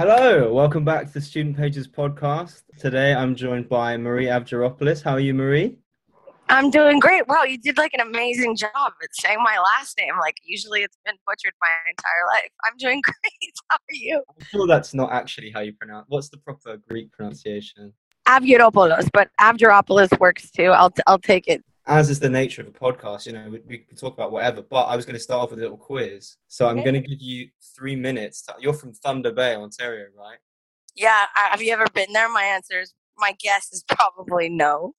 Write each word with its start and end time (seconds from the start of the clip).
Hello, 0.00 0.50
welcome 0.50 0.82
back 0.82 1.08
to 1.08 1.12
the 1.12 1.20
Student 1.20 1.58
Pages 1.58 1.86
podcast. 1.86 2.62
Today 2.78 3.12
I'm 3.12 3.34
joined 3.34 3.68
by 3.68 3.98
Marie 3.98 4.28
Avgeropoulos. 4.28 5.02
How 5.02 5.12
are 5.12 5.20
you, 5.20 5.34
Marie? 5.34 5.76
I'm 6.48 6.70
doing 6.70 7.00
great. 7.00 7.28
Wow, 7.28 7.42
you 7.42 7.58
did 7.58 7.76
like 7.76 7.92
an 7.92 8.00
amazing 8.00 8.56
job 8.56 8.70
at 8.74 9.10
saying 9.12 9.42
my 9.44 9.58
last 9.58 9.98
name. 9.98 10.14
Like 10.18 10.38
usually 10.42 10.80
it's 10.80 10.96
been 11.04 11.16
butchered 11.26 11.52
my 11.60 11.68
entire 11.86 12.26
life. 12.34 12.50
I'm 12.64 12.78
doing 12.78 13.02
great. 13.04 13.52
How 13.68 13.76
are 13.76 13.80
you? 13.90 14.22
I'm 14.30 14.46
sure 14.46 14.66
that's 14.66 14.94
not 14.94 15.12
actually 15.12 15.50
how 15.50 15.60
you 15.60 15.74
pronounce. 15.74 16.06
What's 16.08 16.30
the 16.30 16.38
proper 16.38 16.78
Greek 16.88 17.12
pronunciation? 17.12 17.92
Avgeropoulos, 18.26 19.10
but 19.12 19.28
Avgeropoulos 19.38 20.18
works 20.18 20.50
too. 20.50 20.70
I'll 20.70 20.92
t- 20.92 21.02
I'll 21.06 21.18
take 21.18 21.46
it. 21.46 21.62
As 21.90 22.08
is 22.08 22.20
the 22.20 22.30
nature 22.30 22.62
of 22.62 22.68
a 22.68 22.70
podcast, 22.70 23.26
you 23.26 23.32
know, 23.32 23.48
we, 23.50 23.60
we 23.66 23.78
can 23.78 23.96
talk 23.96 24.14
about 24.14 24.30
whatever. 24.30 24.62
But 24.62 24.84
I 24.84 24.94
was 24.94 25.04
going 25.04 25.16
to 25.16 25.20
start 25.20 25.42
off 25.42 25.50
with 25.50 25.58
a 25.58 25.62
little 25.62 25.76
quiz, 25.76 26.36
so 26.46 26.68
I'm 26.68 26.78
Okay. 26.78 26.90
going 26.92 27.02
to 27.02 27.08
give 27.08 27.20
you 27.20 27.48
three 27.76 27.96
minutes. 27.96 28.42
To, 28.42 28.54
you're 28.60 28.74
from 28.74 28.92
Thunder 28.92 29.32
Bay, 29.32 29.56
Ontario, 29.56 30.06
right? 30.16 30.38
Yeah, 30.94 31.26
I- 31.34 31.48
have 31.50 31.60
you 31.60 31.72
ever 31.72 31.86
been 31.92 32.12
there? 32.12 32.28
My 32.32 32.44
answer 32.44 32.78
is 32.78 32.94
my 33.18 33.34
guess 33.40 33.72
is 33.72 33.82
probably 33.88 34.48
no. 34.48 34.94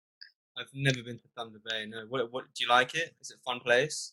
I've 0.58 0.68
never 0.74 1.02
been 1.02 1.18
to 1.18 1.28
Thunder 1.38 1.60
Bay. 1.66 1.86
No. 1.88 2.04
What? 2.10 2.30
What? 2.34 2.44
Do 2.54 2.64
you 2.64 2.70
like 2.70 2.94
it? 2.94 3.16
Is 3.22 3.32
it 3.32 3.38
a 3.38 3.44
fun 3.50 3.62
place? 3.62 4.12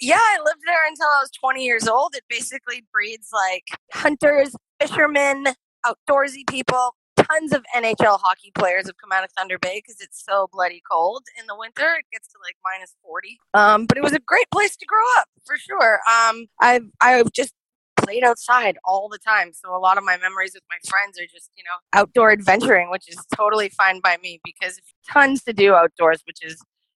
Yeah, 0.00 0.18
I 0.20 0.38
lived 0.44 0.60
there 0.66 0.84
until 0.88 1.06
I 1.06 1.20
was 1.22 1.30
20 1.40 1.64
years 1.64 1.86
old. 1.86 2.16
It 2.16 2.24
basically 2.28 2.84
breeds 2.92 3.28
like 3.32 3.62
hunters, 3.92 4.56
fishermen, 4.80 5.44
outdoorsy 5.86 6.42
people. 6.50 6.96
Tons 7.16 7.52
of 7.52 7.64
NHL 7.76 8.18
hockey 8.20 8.50
players 8.54 8.86
have 8.86 8.96
come 8.96 9.12
out 9.12 9.24
of 9.24 9.30
Thunder 9.32 9.58
Bay 9.58 9.82
because 9.84 10.00
it's 10.00 10.24
so 10.24 10.48
bloody 10.52 10.82
cold 10.90 11.24
in 11.38 11.46
the 11.46 11.56
winter. 11.56 11.94
It 11.98 12.06
gets 12.12 12.28
to 12.28 12.38
like 12.42 12.56
minus 12.64 12.94
40. 13.02 13.38
Um, 13.54 13.86
but 13.86 13.96
it 13.96 14.02
was 14.02 14.12
a 14.12 14.18
great 14.18 14.50
place 14.50 14.76
to 14.76 14.86
grow 14.86 15.02
up 15.18 15.28
for 15.44 15.56
sure. 15.56 16.00
Um, 16.10 16.46
I've 16.60 16.86
I've 17.00 17.32
just 17.32 17.52
played 17.96 18.24
outside 18.24 18.78
all 18.84 19.08
the 19.08 19.18
time, 19.18 19.52
so 19.52 19.76
a 19.76 19.78
lot 19.78 19.98
of 19.98 20.04
my 20.04 20.16
memories 20.16 20.52
with 20.54 20.64
my 20.70 20.78
friends 20.88 21.18
are 21.20 21.26
just 21.32 21.50
you 21.56 21.64
know 21.64 21.98
outdoor 21.98 22.32
adventuring, 22.32 22.90
which 22.90 23.08
is 23.08 23.18
totally 23.36 23.68
fine 23.68 24.00
by 24.00 24.16
me 24.22 24.40
because 24.44 24.80
tons 25.10 25.42
to 25.44 25.52
do 25.52 25.74
outdoors, 25.74 26.22
which 26.26 26.42
is 26.42 26.56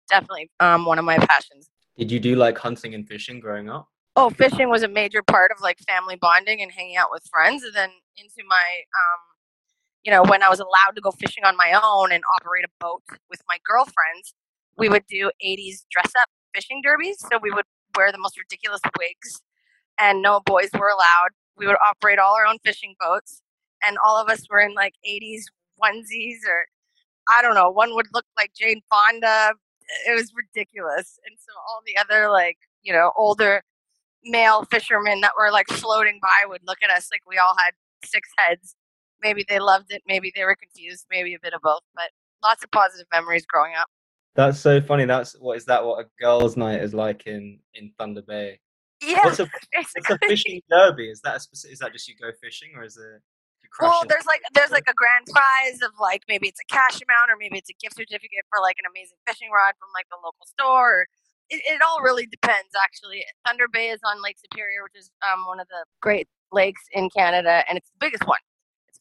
definitely 0.10 0.50
um, 0.60 0.86
one 0.86 0.98
of 0.98 1.06
my 1.06 1.18
passions. 1.18 1.70
Did 1.98 2.12
you 2.12 2.20
do 2.20 2.36
like 2.36 2.58
hunting 2.58 2.94
and 2.94 3.08
fishing 3.08 3.40
growing 3.40 3.70
up? 3.70 3.88
oh 4.16 4.30
fishing 4.30 4.70
was 4.70 4.84
a 4.84 4.88
major 4.88 5.22
part 5.22 5.52
of 5.52 5.62
like 5.62 5.78
family 5.80 6.16
bonding 6.16 6.62
and 6.62 6.72
hanging 6.72 6.96
out 6.96 7.10
with 7.12 7.24
friends 7.30 7.64
and 7.64 7.74
then 7.74 7.90
into 8.18 8.48
my 8.48 8.56
um 8.56 9.35
you 10.06 10.12
know 10.12 10.24
when 10.24 10.42
i 10.44 10.50
was 10.50 10.60
allowed 10.60 10.96
to 10.96 11.02
go 11.02 11.12
fishing 11.12 11.44
on 11.44 11.58
my 11.58 11.74
own 11.74 12.12
and 12.12 12.24
operate 12.40 12.64
a 12.64 12.74
boat 12.80 13.04
with 13.30 13.42
my 13.50 13.58
girlfriends 13.66 14.34
we 14.78 14.90
would 14.90 15.06
do 15.08 15.32
80s 15.44 15.86
dress 15.92 16.12
up 16.22 16.30
fishing 16.54 16.82
derbies. 16.82 17.18
So 17.20 17.38
we 17.42 17.52
would 17.52 17.66
wear 17.96 18.12
the 18.12 18.18
most 18.18 18.38
ridiculous 18.38 18.82
wigs 18.98 19.42
and 20.00 20.22
no 20.22 20.42
boys 20.46 20.70
were 20.74 20.90
allowed. 20.90 21.30
We 21.58 21.68
would 21.68 21.78
operate 21.88 22.20
all 22.20 22.36
our 22.36 22.46
own 22.46 22.58
fishing 22.64 22.96
boats 23.00 23.42
and 23.84 23.98
all 24.06 24.18
of 24.18 24.30
us 24.30 24.48
were 24.50 24.60
in 24.60 24.74
like 24.74 24.94
80s 25.08 25.44
onesies 25.84 26.38
or 26.48 26.68
i 27.30 27.42
don't 27.42 27.54
know 27.54 27.70
one 27.70 27.94
would 27.96 28.08
look 28.14 28.26
like 28.38 28.52
jane 28.54 28.82
fonda. 28.90 29.54
It 30.08 30.16
was 30.16 30.32
ridiculous. 30.34 31.20
And 31.26 31.38
so 31.38 31.52
all 31.68 31.82
the 31.86 31.98
other 31.98 32.30
like 32.30 32.58
you 32.82 32.94
know 32.94 33.12
older 33.18 33.62
male 34.24 34.66
fishermen 34.66 35.22
that 35.22 35.34
were 35.38 35.52
like 35.52 35.68
floating 35.68 36.20
by 36.22 36.48
would 36.48 36.62
look 36.66 36.80
at 36.84 36.90
us 36.90 37.10
like 37.12 37.22
we 37.28 37.38
all 37.38 37.56
had 37.58 37.74
six 38.04 38.30
heads. 38.38 38.76
Maybe 39.22 39.46
they 39.48 39.60
loved 39.60 39.92
it, 39.92 40.04
maybe 40.08 40.32
they 40.36 40.44
were 40.44 40.56
confused, 40.56 41.06
maybe 41.10 41.34
a 41.34 41.40
bit 41.42 41.54
of 41.54 41.62
both, 41.62 41.82
but 41.96 42.12
lots 42.44 42.64
of 42.64 42.72
positive 42.72 43.08
memories 43.12 43.46
growing 43.46 43.74
up. 43.76 43.88
That's 44.36 44.60
so 44.60 44.82
funny. 44.82 45.06
That's 45.06 45.34
what 45.40 45.58
is 45.58 45.66
that? 45.66 45.84
What 45.84 46.06
a 46.06 46.10
girls' 46.20 46.58
night 46.58 46.82
is 46.82 46.94
like 46.94 47.26
in 47.26 47.60
in 47.74 47.94
Thunder 47.98 48.22
Bay? 48.22 48.60
Yeah, 49.02 49.20
What's 49.24 49.40
a 49.40 49.48
what's 49.74 50.10
a 50.10 50.18
fishing 50.20 50.62
derby? 50.70 51.10
Is 51.10 51.22
that 51.22 51.38
a 51.38 51.40
specific, 51.40 51.74
is 51.74 51.80
that 51.80 51.94
just 51.94 52.08
you 52.08 52.16
go 52.20 52.32
fishing 52.42 52.72
or 52.76 52.84
is 52.84 52.98
it 52.98 53.22
Well, 53.80 54.04
there's 54.08 54.26
like 54.26 54.42
there's 54.54 54.72
like 54.72 54.88
a 54.90 54.94
grand 54.94 55.26
prize 55.32 55.82
of 55.82 55.92
like 56.00 56.24
maybe 56.28 56.48
it's 56.48 56.60
a 56.60 56.74
cash 56.74 57.00
amount 57.02 57.32
or 57.32 57.38
maybe 57.40 57.58
it's 57.58 57.70
a 57.70 57.78
gift 57.80 57.96
certificate 57.96 58.44
for 58.50 58.62
like 58.62 58.76
an 58.80 58.90
amazing 58.92 59.18
fishing 59.26 59.50
rod 59.52 59.74
from 59.80 59.90
like 59.96 60.08
the 60.12 60.18
local 60.24 60.46
store. 60.46 61.08
It, 61.50 61.62
it 61.68 61.82
all 61.82 62.02
really 62.02 62.26
depends 62.26 62.76
actually. 62.76 63.24
Thunder 63.46 63.68
Bay 63.72 63.90
is 63.90 64.00
on 64.04 64.22
Lake 64.22 64.38
Superior, 64.40 64.84
which 64.84 65.00
is 65.00 65.12
um, 65.24 65.46
one 65.46 65.60
of 65.60 65.68
the 65.68 65.86
great 66.02 66.28
lakes 66.52 66.82
in 66.92 67.10
Canada, 67.10 67.64
and 67.70 67.78
it's 67.78 67.90
the 67.92 68.00
biggest 68.00 68.28
one. 68.28 68.40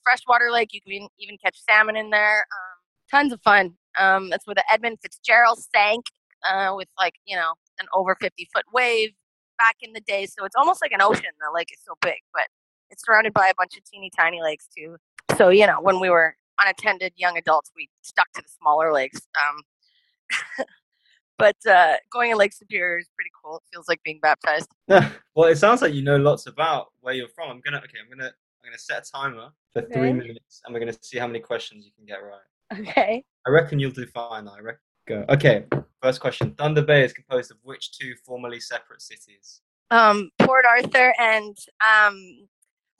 Freshwater 0.05 0.51
lake. 0.51 0.71
You 0.73 0.81
can 0.81 1.09
even 1.19 1.37
catch 1.43 1.57
salmon 1.69 1.97
in 1.97 2.11
there. 2.11 2.39
Um, 2.39 2.79
tons 3.11 3.33
of 3.33 3.41
fun. 3.43 3.75
Um, 3.99 4.31
that's 4.31 4.47
where 4.47 4.55
the 4.55 4.65
Edmund 4.73 4.99
Fitzgerald 5.03 5.59
sank 5.75 6.05
uh, 6.49 6.73
with 6.77 6.89
like 6.99 7.15
you 7.25 7.37
know 7.37 7.53
an 7.81 7.87
over 7.95 8.17
50 8.21 8.49
foot 8.55 8.65
wave 8.73 9.11
back 9.59 9.77
in 9.81 9.93
the 9.93 10.01
day. 10.01 10.27
So 10.27 10.45
it's 10.45 10.57
almost 10.57 10.83
like 10.83 10.93
an 10.93 11.03
ocean. 11.03 11.31
The 11.41 11.55
lake 11.55 11.73
is 11.73 11.81
so 11.85 11.95
big, 12.01 12.21
but 12.33 12.45
it's 12.91 13.05
surrounded 13.05 13.33
by 13.33 13.49
a 13.49 13.55
bunch 13.57 13.77
of 13.77 13.85
teeny 13.85 14.11
tiny 14.17 14.43
lakes 14.43 14.69
too. 14.77 14.97
So 15.37 15.49
you 15.49 15.67
know, 15.67 15.81
when 15.81 16.01
we 16.01 16.11
were 16.11 16.37
unattended 16.61 17.13
young 17.17 17.37
adults, 17.37 17.71
we 17.77 17.89
stuck 18.03 18.31
to 18.35 18.43
the 18.43 18.49
smaller 18.61 18.93
lakes. 18.93 19.21
Um, 19.37 20.67
but 21.39 21.57
uh, 21.69 21.95
going 22.13 22.31
in 22.31 22.39
Lake 22.39 22.53
Superior 22.53 22.99
is 22.99 23.09
pretty 23.15 23.31
cool. 23.45 23.57
It 23.57 23.63
feels 23.73 23.89
like 23.89 24.03
being 24.05 24.21
baptized. 24.23 24.69
well, 24.89 25.49
it 25.49 25.57
sounds 25.57 25.83
like 25.83 25.95
you 25.95 26.03
know 26.03 26.17
lots 26.17 26.47
about 26.47 26.89
where 27.01 27.15
you're 27.15 27.29
from. 27.29 27.51
I'm 27.51 27.61
gonna 27.65 27.79
okay. 27.79 27.99
I'm 28.03 28.17
gonna 28.17 28.33
I'm 28.65 28.71
gonna 28.71 28.79
set 28.79 29.07
a 29.07 29.13
timer 29.13 29.49
for 29.75 29.83
three 29.93 30.13
minutes, 30.13 30.63
and 30.65 30.73
we're 30.73 30.81
gonna 30.81 30.97
see 31.03 31.19
how 31.19 31.27
many 31.27 31.41
questions 31.41 31.85
you 31.85 31.93
can 31.93 32.07
get 32.07 32.21
right. 32.23 32.81
Okay. 32.81 33.23
I 33.47 33.51
reckon 33.51 33.79
you'll 33.79 33.91
do 33.91 34.07
fine. 34.07 34.49
I 34.49 34.59
reckon. 34.61 34.81
Go. 35.07 35.25
Okay. 35.29 35.67
First 36.01 36.21
question. 36.21 36.55
Thunder 36.55 36.81
Bay 36.83 37.05
is 37.05 37.13
composed 37.13 37.51
of 37.51 37.59
which 37.63 37.93
two 37.93 38.15
formerly 38.25 38.59
separate 38.61 39.03
cities? 39.03 39.61
Um, 39.91 40.31
Port 40.39 40.65
Arthur 40.65 41.13
and 41.21 41.55
um, 41.87 42.49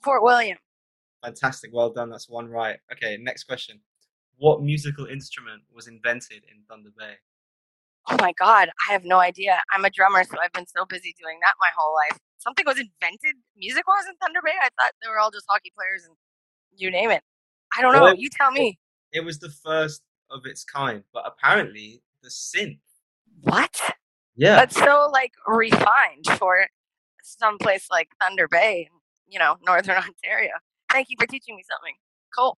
Fort 0.03 0.21
William. 0.21 0.57
Fantastic. 1.23 1.71
Well 1.73 1.89
done. 1.89 2.11
That's 2.11 2.29
one 2.29 2.47
right. 2.47 2.77
Okay. 2.91 3.17
Next 3.19 3.45
question. 3.45 3.79
What 4.37 4.61
musical 4.61 5.07
instrument 5.07 5.63
was 5.73 5.87
invented 5.87 6.43
in 6.43 6.61
Thunder 6.69 6.91
Bay? 6.95 7.15
Oh 8.07 8.17
my 8.19 8.33
God, 8.37 8.69
I 8.87 8.93
have 8.93 9.03
no 9.03 9.19
idea. 9.19 9.61
I'm 9.71 9.83
a 9.83 9.89
drummer, 9.89 10.23
so 10.23 10.37
I've 10.41 10.53
been 10.53 10.67
so 10.67 10.85
busy 10.85 11.15
doing 11.19 11.39
that 11.41 11.53
my 11.59 11.69
whole 11.77 11.93
life. 11.95 12.19
Something 12.37 12.65
was 12.67 12.77
invented 12.77 13.35
music 13.57 13.87
was 13.87 14.05
in 14.07 14.15
Thunder 14.17 14.39
Bay. 14.43 14.51
I 14.61 14.69
thought 14.79 14.91
they 15.01 15.09
were 15.09 15.19
all 15.19 15.31
just 15.31 15.45
hockey 15.49 15.71
players 15.75 16.03
and 16.05 16.15
you 16.75 16.91
name 16.91 17.09
it. 17.09 17.23
I 17.75 17.81
don't 17.81 17.93
know. 17.93 18.03
Well, 18.03 18.15
You 18.15 18.29
tell 18.29 18.51
me. 18.51 18.77
It 19.11 19.23
was 19.23 19.39
the 19.39 19.49
first 19.49 20.03
of 20.29 20.45
its 20.45 20.63
kind, 20.63 21.03
but 21.13 21.23
apparently 21.25 22.03
the 22.21 22.29
synth. 22.29 22.79
What? 23.41 23.79
Yeah. 24.35 24.55
That's 24.55 24.75
so 24.75 25.09
like 25.11 25.31
refined 25.47 26.27
for 26.37 26.67
some 27.23 27.57
place 27.57 27.87
like 27.89 28.09
Thunder 28.21 28.47
Bay, 28.47 28.89
you 29.27 29.39
know, 29.39 29.55
Northern 29.65 29.95
Ontario. 30.03 30.51
Thank 30.91 31.09
you 31.09 31.15
for 31.19 31.25
teaching 31.25 31.55
me 31.55 31.63
something. 31.69 31.95
Cool. 32.35 32.57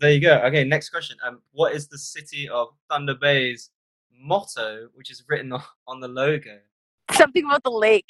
There 0.00 0.10
you 0.10 0.20
go. 0.20 0.38
Okay, 0.46 0.64
next 0.64 0.90
question. 0.90 1.16
Um, 1.24 1.40
what 1.52 1.74
is 1.74 1.88
the 1.88 1.98
city 1.98 2.48
of 2.48 2.68
Thunder 2.90 3.14
Bay's 3.14 3.70
motto, 4.20 4.88
which 4.94 5.10
is 5.10 5.22
written 5.28 5.52
on, 5.86 6.00
the 6.00 6.08
logo? 6.08 6.58
Something 7.12 7.44
about 7.44 7.62
the 7.62 7.70
lake. 7.70 8.08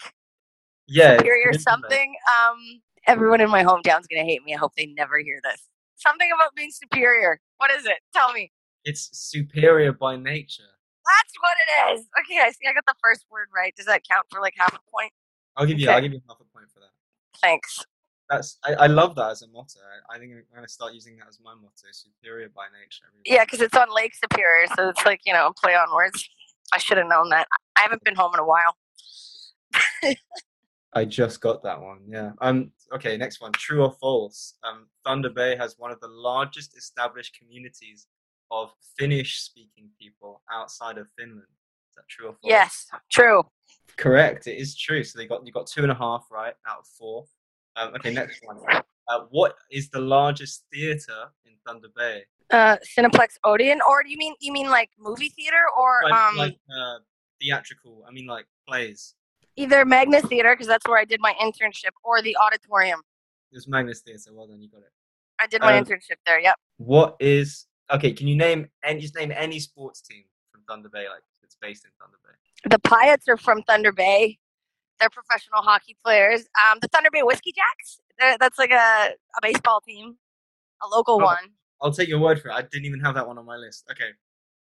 Yeah, 0.87 1.16
Superior 1.19 1.48
it 1.50 1.56
is 1.56 1.65
the 1.65 1.70
lake. 1.70 1.75
something. 1.82 2.15
Um, 2.28 2.59
everyone 3.06 3.41
in 3.41 3.50
my 3.50 3.65
hometown's 3.65 4.06
gonna 4.06 4.25
hate 4.25 4.44
me. 4.44 4.54
I 4.54 4.59
hope 4.59 4.75
they 4.76 4.87
never 4.87 5.19
hear 5.19 5.41
this. 5.42 5.69
Something 5.97 6.31
about 6.34 6.54
being 6.54 6.70
superior. 6.70 7.41
What 7.59 7.70
is 7.70 7.87
it? 7.87 7.98
Tell 8.15 8.32
me. 8.32 8.53
It's 8.84 9.09
superior 9.19 9.92
by 9.92 10.16
nature. 10.16 10.62
That's 11.06 11.34
what 11.41 11.56
it 11.66 11.98
is. 11.98 12.06
Okay, 12.21 12.41
I 12.41 12.50
see. 12.50 12.66
I 12.69 12.72
got 12.72 12.84
the 12.86 12.94
first 13.03 13.25
word 13.31 13.48
right. 13.54 13.75
Does 13.76 13.86
that 13.86 14.03
count 14.09 14.26
for 14.31 14.41
like 14.41 14.54
half 14.59 14.75
a 14.75 14.81
point? 14.91 15.12
I'll 15.56 15.66
give 15.66 15.78
you. 15.78 15.88
I'll 15.88 16.00
give 16.00 16.12
you 16.12 16.21
half 16.28 16.38
a 16.41 16.44
point 16.56 16.71
for 16.72 16.81
that. 16.81 16.91
Thanks. 17.41 17.84
That's. 18.29 18.59
I, 18.65 18.75
I 18.75 18.87
love 18.87 19.15
that 19.17 19.31
as 19.31 19.43
a 19.43 19.49
motto. 19.49 19.81
I, 20.11 20.17
I 20.17 20.19
think 20.19 20.33
I'm 20.33 20.43
going 20.55 20.67
to 20.67 20.73
start 20.73 20.95
using 20.95 21.17
that 21.19 21.29
as 21.29 21.39
my 21.45 21.55
motto. 21.55 21.87
Superior 21.93 22.49
by 22.55 22.65
nature. 22.81 23.05
everyone. 23.09 23.23
Yeah, 23.27 23.45
because 23.45 23.61
it's 23.61 23.77
on 23.77 23.95
Lake 23.95 24.15
Superior, 24.15 24.67
so 24.77 24.89
it's 24.89 25.05
like 25.05 25.21
you 25.27 25.33
know, 25.33 25.53
play 25.62 25.75
on 25.75 25.93
words. 25.95 26.29
I 26.73 26.79
should 26.79 26.99
have 26.99 27.09
known 27.09 27.29
that. 27.31 27.47
I 27.77 27.81
haven't 27.81 28.03
been 28.05 28.15
home 28.15 28.33
in 28.34 28.41
a 28.41 28.47
while. 28.47 28.77
I 30.95 31.05
just 31.05 31.41
got 31.41 31.63
that 31.65 31.81
one. 31.81 32.01
Yeah. 32.09 32.33
Um. 32.41 32.71
Okay. 32.95 33.17
Next 33.17 33.41
one. 33.41 33.53
True 33.53 33.83
or 33.83 33.93
false? 34.01 34.55
Um. 34.63 34.87
Thunder 35.05 35.31
Bay 35.31 35.57
has 35.57 35.75
one 35.79 35.91
of 35.91 36.01
the 36.01 36.09
largest 36.09 36.77
established 36.77 37.37
communities 37.39 38.07
of 38.51 38.71
Finnish-speaking 38.98 39.91
people 40.01 40.43
outside 40.53 40.98
of 40.98 41.09
Finland. 41.19 41.43
Is 41.91 41.97
that 41.97 42.09
true 42.09 42.28
or 42.28 42.33
false? 42.33 42.39
Yes, 42.45 42.87
true. 43.10 43.43
Correct. 43.97 44.47
It 44.47 44.57
is 44.57 44.77
true. 44.77 45.04
So 45.04 45.19
they 45.19 45.27
got 45.27 45.47
you 45.47 45.53
got 45.53 45.66
two 45.66 45.83
and 45.83 45.93
a 45.93 45.95
half 45.95 46.27
right 46.31 46.54
out 46.66 46.78
of 46.81 46.87
four. 46.87 47.27
Um, 47.76 47.94
okay. 47.94 48.12
Next 48.12 48.41
one. 48.44 48.59
Uh, 49.09 49.21
what 49.30 49.56
is 49.71 49.91
the 49.91 50.00
largest 50.00 50.65
theater 50.72 51.30
in 51.44 51.53
Thunder 51.66 51.88
Bay? 51.94 52.22
Uh, 52.50 52.76
Cineplex 52.97 53.36
Odeon, 53.44 53.80
or 53.88 54.03
do 54.03 54.10
you 54.10 54.16
mean 54.18 54.34
you 54.41 54.53
mean 54.53 54.68
like 54.71 54.91
movie 54.98 55.30
theater, 55.30 55.62
or 55.78 56.00
Like, 56.04 56.12
um, 56.12 56.36
like 56.36 56.56
uh, 56.74 56.98
theatrical. 57.41 58.04
I 58.09 58.12
mean, 58.12 58.26
like 58.26 58.47
plays. 58.68 59.15
either 59.56 59.84
Magna 59.84 60.21
Theater 60.21 60.53
because 60.54 60.66
that's 60.66 60.86
where 60.86 60.98
I 60.98 61.04
did 61.04 61.21
my 61.21 61.34
internship, 61.41 61.91
or 62.03 62.22
the 62.22 62.36
auditorium. 62.36 63.00
It 63.53 63.56
was 63.56 63.68
Magnus 63.68 64.00
Theatre. 64.00 64.30
Well 64.32 64.47
done, 64.47 64.60
you 64.60 64.68
got 64.68 64.78
it. 64.78 64.92
I 65.41 65.47
did 65.47 65.60
my 65.62 65.76
Um, 65.78 65.84
internship 65.84 66.16
there. 66.26 66.38
Yep. 66.41 66.54
What 66.78 67.16
is 67.21 67.66
okay? 67.91 68.12
Can 68.12 68.28
you 68.28 68.36
name 68.36 68.68
and 68.82 69.00
just 69.00 69.15
name 69.16 69.32
any 69.34 69.59
sports 69.59 70.00
team 70.00 70.24
from 70.53 70.62
Thunder 70.68 70.88
Bay, 70.88 71.09
like 71.09 71.22
that's 71.42 71.56
based 71.60 71.84
in 71.84 71.91
Thunder 72.00 72.18
Bay? 72.24 72.71
The 72.71 72.78
Piats 72.78 73.26
are 73.28 73.36
from 73.36 73.62
Thunder 73.62 73.92
Bay. 73.92 74.38
They're 75.01 75.11
professional 75.11 75.63
hockey 75.63 75.97
players. 76.05 76.43
Um, 76.71 76.79
the 76.81 76.89
Thunder 76.89 77.11
Bay 77.13 77.23
Whiskey 77.23 77.53
Jacks. 77.53 77.99
That's 78.41 78.59
like 78.59 78.71
a, 78.71 78.75
a 79.13 79.41
baseball 79.43 79.81
team, 79.81 80.17
a 80.83 80.87
local 80.89 81.15
Oh. 81.17 81.25
one. 81.25 81.51
I'll 81.83 81.93
take 81.93 82.09
your 82.09 82.21
word 82.21 82.41
for 82.41 82.49
it. 82.49 82.53
I 82.55 82.63
didn't 82.63 82.85
even 82.87 83.01
have 83.01 83.15
that 83.17 83.27
one 83.27 83.37
on 83.37 83.45
my 83.45 83.57
list. 83.57 83.85
Okay, 83.91 84.11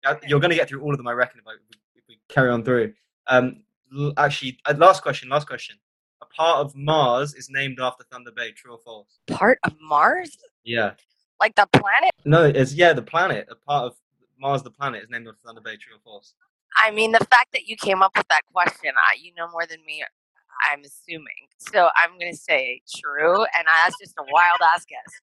Uh, 0.05 0.11
Okay. 0.13 0.27
you're 0.27 0.39
going 0.39 0.49
to 0.49 0.55
get 0.55 0.69
through 0.69 0.81
all 0.81 0.91
of 0.91 0.97
them, 0.97 1.07
I 1.07 1.11
reckon, 1.11 1.39
if, 1.41 1.47
I, 1.47 1.51
if, 1.53 1.59
we, 1.69 1.77
if 1.95 2.03
we 2.07 2.19
carry 2.29 2.49
on 2.49 2.63
through. 2.63 2.93
Um, 3.27 3.63
l- 3.95 4.13
actually, 4.17 4.57
uh, 4.65 4.73
last 4.77 5.03
question. 5.03 5.29
Last 5.29 5.45
question. 5.47 5.77
A 6.21 6.25
part 6.25 6.59
of 6.59 6.73
Mars 6.75 7.33
is 7.35 7.49
named 7.49 7.79
after 7.79 8.03
Thunder 8.05 8.31
Bay. 8.31 8.51
True 8.53 8.71
or 8.73 8.79
false? 8.79 9.19
Part 9.27 9.59
of 9.63 9.73
Mars, 9.81 10.37
Yeah. 10.63 10.93
like 11.39 11.55
the 11.55 11.67
planet. 11.73 12.11
No, 12.25 12.45
it's 12.45 12.73
yeah, 12.73 12.93
the 12.93 13.01
planet. 13.01 13.47
A 13.51 13.55
part 13.55 13.85
of 13.85 13.95
Mars, 14.39 14.63
the 14.63 14.71
planet, 14.71 15.03
is 15.03 15.09
named 15.09 15.27
after 15.27 15.39
Thunder 15.45 15.61
Bay. 15.61 15.75
True 15.77 15.95
or 15.97 15.99
false? 16.03 16.33
I 16.81 16.89
mean, 16.91 17.11
the 17.11 17.19
fact 17.25 17.51
that 17.51 17.67
you 17.67 17.75
came 17.75 18.01
up 18.01 18.15
with 18.15 18.27
that 18.29 18.41
question, 18.53 18.93
I, 18.95 19.17
you 19.21 19.33
know 19.35 19.49
more 19.51 19.65
than 19.67 19.79
me. 19.85 20.03
I'm 20.69 20.81
assuming. 20.83 21.47
So 21.57 21.89
I'm 21.95 22.17
gonna 22.19 22.35
say 22.35 22.81
true, 22.95 23.39
and 23.41 23.67
that's 23.67 23.95
just 23.99 24.15
a 24.17 24.23
wild 24.31 24.59
ass 24.73 24.85
guess. 24.85 25.13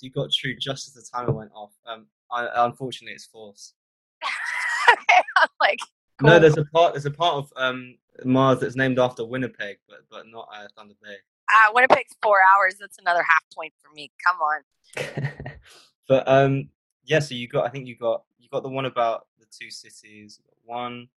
You 0.00 0.10
got 0.10 0.30
true 0.32 0.54
just 0.60 0.86
as 0.88 0.94
the 0.94 1.02
timer 1.12 1.32
went 1.32 1.50
off. 1.54 1.72
Um, 1.86 2.06
I, 2.30 2.48
unfortunately, 2.66 3.14
it's 3.14 3.26
false. 3.26 3.74
okay, 4.92 5.22
I'm 5.36 5.48
like, 5.60 5.78
No, 6.22 6.38
there's 6.38 6.56
a 6.58 6.64
part. 6.66 6.94
There's 6.94 7.06
a 7.06 7.10
part 7.10 7.34
of 7.34 7.52
um 7.56 7.96
Mars 8.24 8.60
that's 8.60 8.76
named 8.76 8.98
after 8.98 9.24
Winnipeg, 9.24 9.78
but 9.88 10.00
but 10.10 10.26
not 10.28 10.48
uh, 10.54 10.66
Thunder 10.76 10.94
Bay. 11.02 11.16
uh, 11.48 11.72
Winnipeg's 11.74 12.14
four 12.22 12.38
hours. 12.54 12.76
That's 12.80 12.98
another 12.98 13.22
half 13.22 13.44
point 13.54 13.72
for 13.82 13.92
me. 13.94 14.10
Come 14.26 14.38
on. 14.40 15.32
but 16.08 16.28
um, 16.28 16.68
yeah. 17.04 17.18
So 17.20 17.34
you 17.34 17.48
got. 17.48 17.66
I 17.66 17.70
think 17.70 17.86
you 17.86 17.96
got. 17.96 18.22
You 18.38 18.48
got 18.50 18.62
the 18.62 18.68
one 18.68 18.84
about 18.84 19.26
the 19.38 19.46
two 19.50 19.70
cities. 19.70 20.40
One 20.64 21.08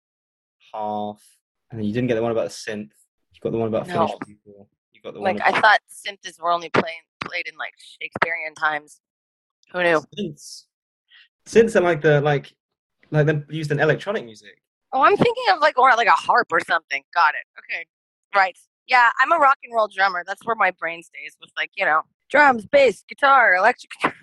half, 0.74 1.22
and 1.70 1.80
then 1.80 1.86
you 1.86 1.94
didn't 1.94 2.08
get 2.08 2.16
the 2.16 2.22
one 2.22 2.32
about 2.32 2.50
the 2.50 2.72
synth. 2.72 2.92
Got 3.42 3.52
the 3.52 3.58
one 3.58 3.68
about 3.70 3.88
Finnish 3.88 4.12
No. 4.12 4.18
people. 4.26 4.68
You 4.94 5.02
got 5.02 5.14
the 5.14 5.20
Like 5.20 5.40
one. 5.40 5.56
I 5.56 5.60
thought 5.60 5.80
synths 5.90 6.40
were 6.40 6.52
only 6.52 6.70
playing 6.70 7.00
played 7.22 7.48
in 7.48 7.58
like 7.58 7.74
Shakespearean 7.78 8.54
times. 8.56 9.00
Who 9.72 9.84
knew? 9.84 10.02
synths. 10.18 10.66
Synths 11.46 11.76
are 11.76 11.82
like 11.82 12.02
the 12.02 12.22
like 12.22 12.54
like 13.10 13.26
they're 13.26 13.46
used 13.50 13.72
in 13.72 13.80
electronic 13.80 14.26
music. 14.26 14.62
Oh, 14.94 15.02
I'm 15.02 15.16
thinking 15.18 15.44
of 15.54 15.60
like 15.60 15.78
or 15.80 15.90
like 15.96 16.08
a 16.08 16.12
harp 16.12 16.48
or 16.52 16.60
something. 16.60 17.04
Got 17.14 17.34
it. 17.36 17.46
Okay. 17.60 17.86
Right. 18.36 18.58
Yeah, 18.88 19.10
I'm 19.22 19.32
a 19.32 19.38
rock 19.38 19.58
and 19.64 19.74
roll 19.74 19.88
drummer. 19.88 20.24
That's 20.26 20.46
where 20.46 20.56
my 20.56 20.72
brain 20.72 21.02
stays 21.02 21.36
with 21.40 21.50
like, 21.56 21.72
you 21.78 21.86
know, 21.86 22.02
drums, 22.30 22.66
bass, 22.66 23.04
guitar, 23.08 23.56
electric 23.56 23.92
guitar. 24.02 24.14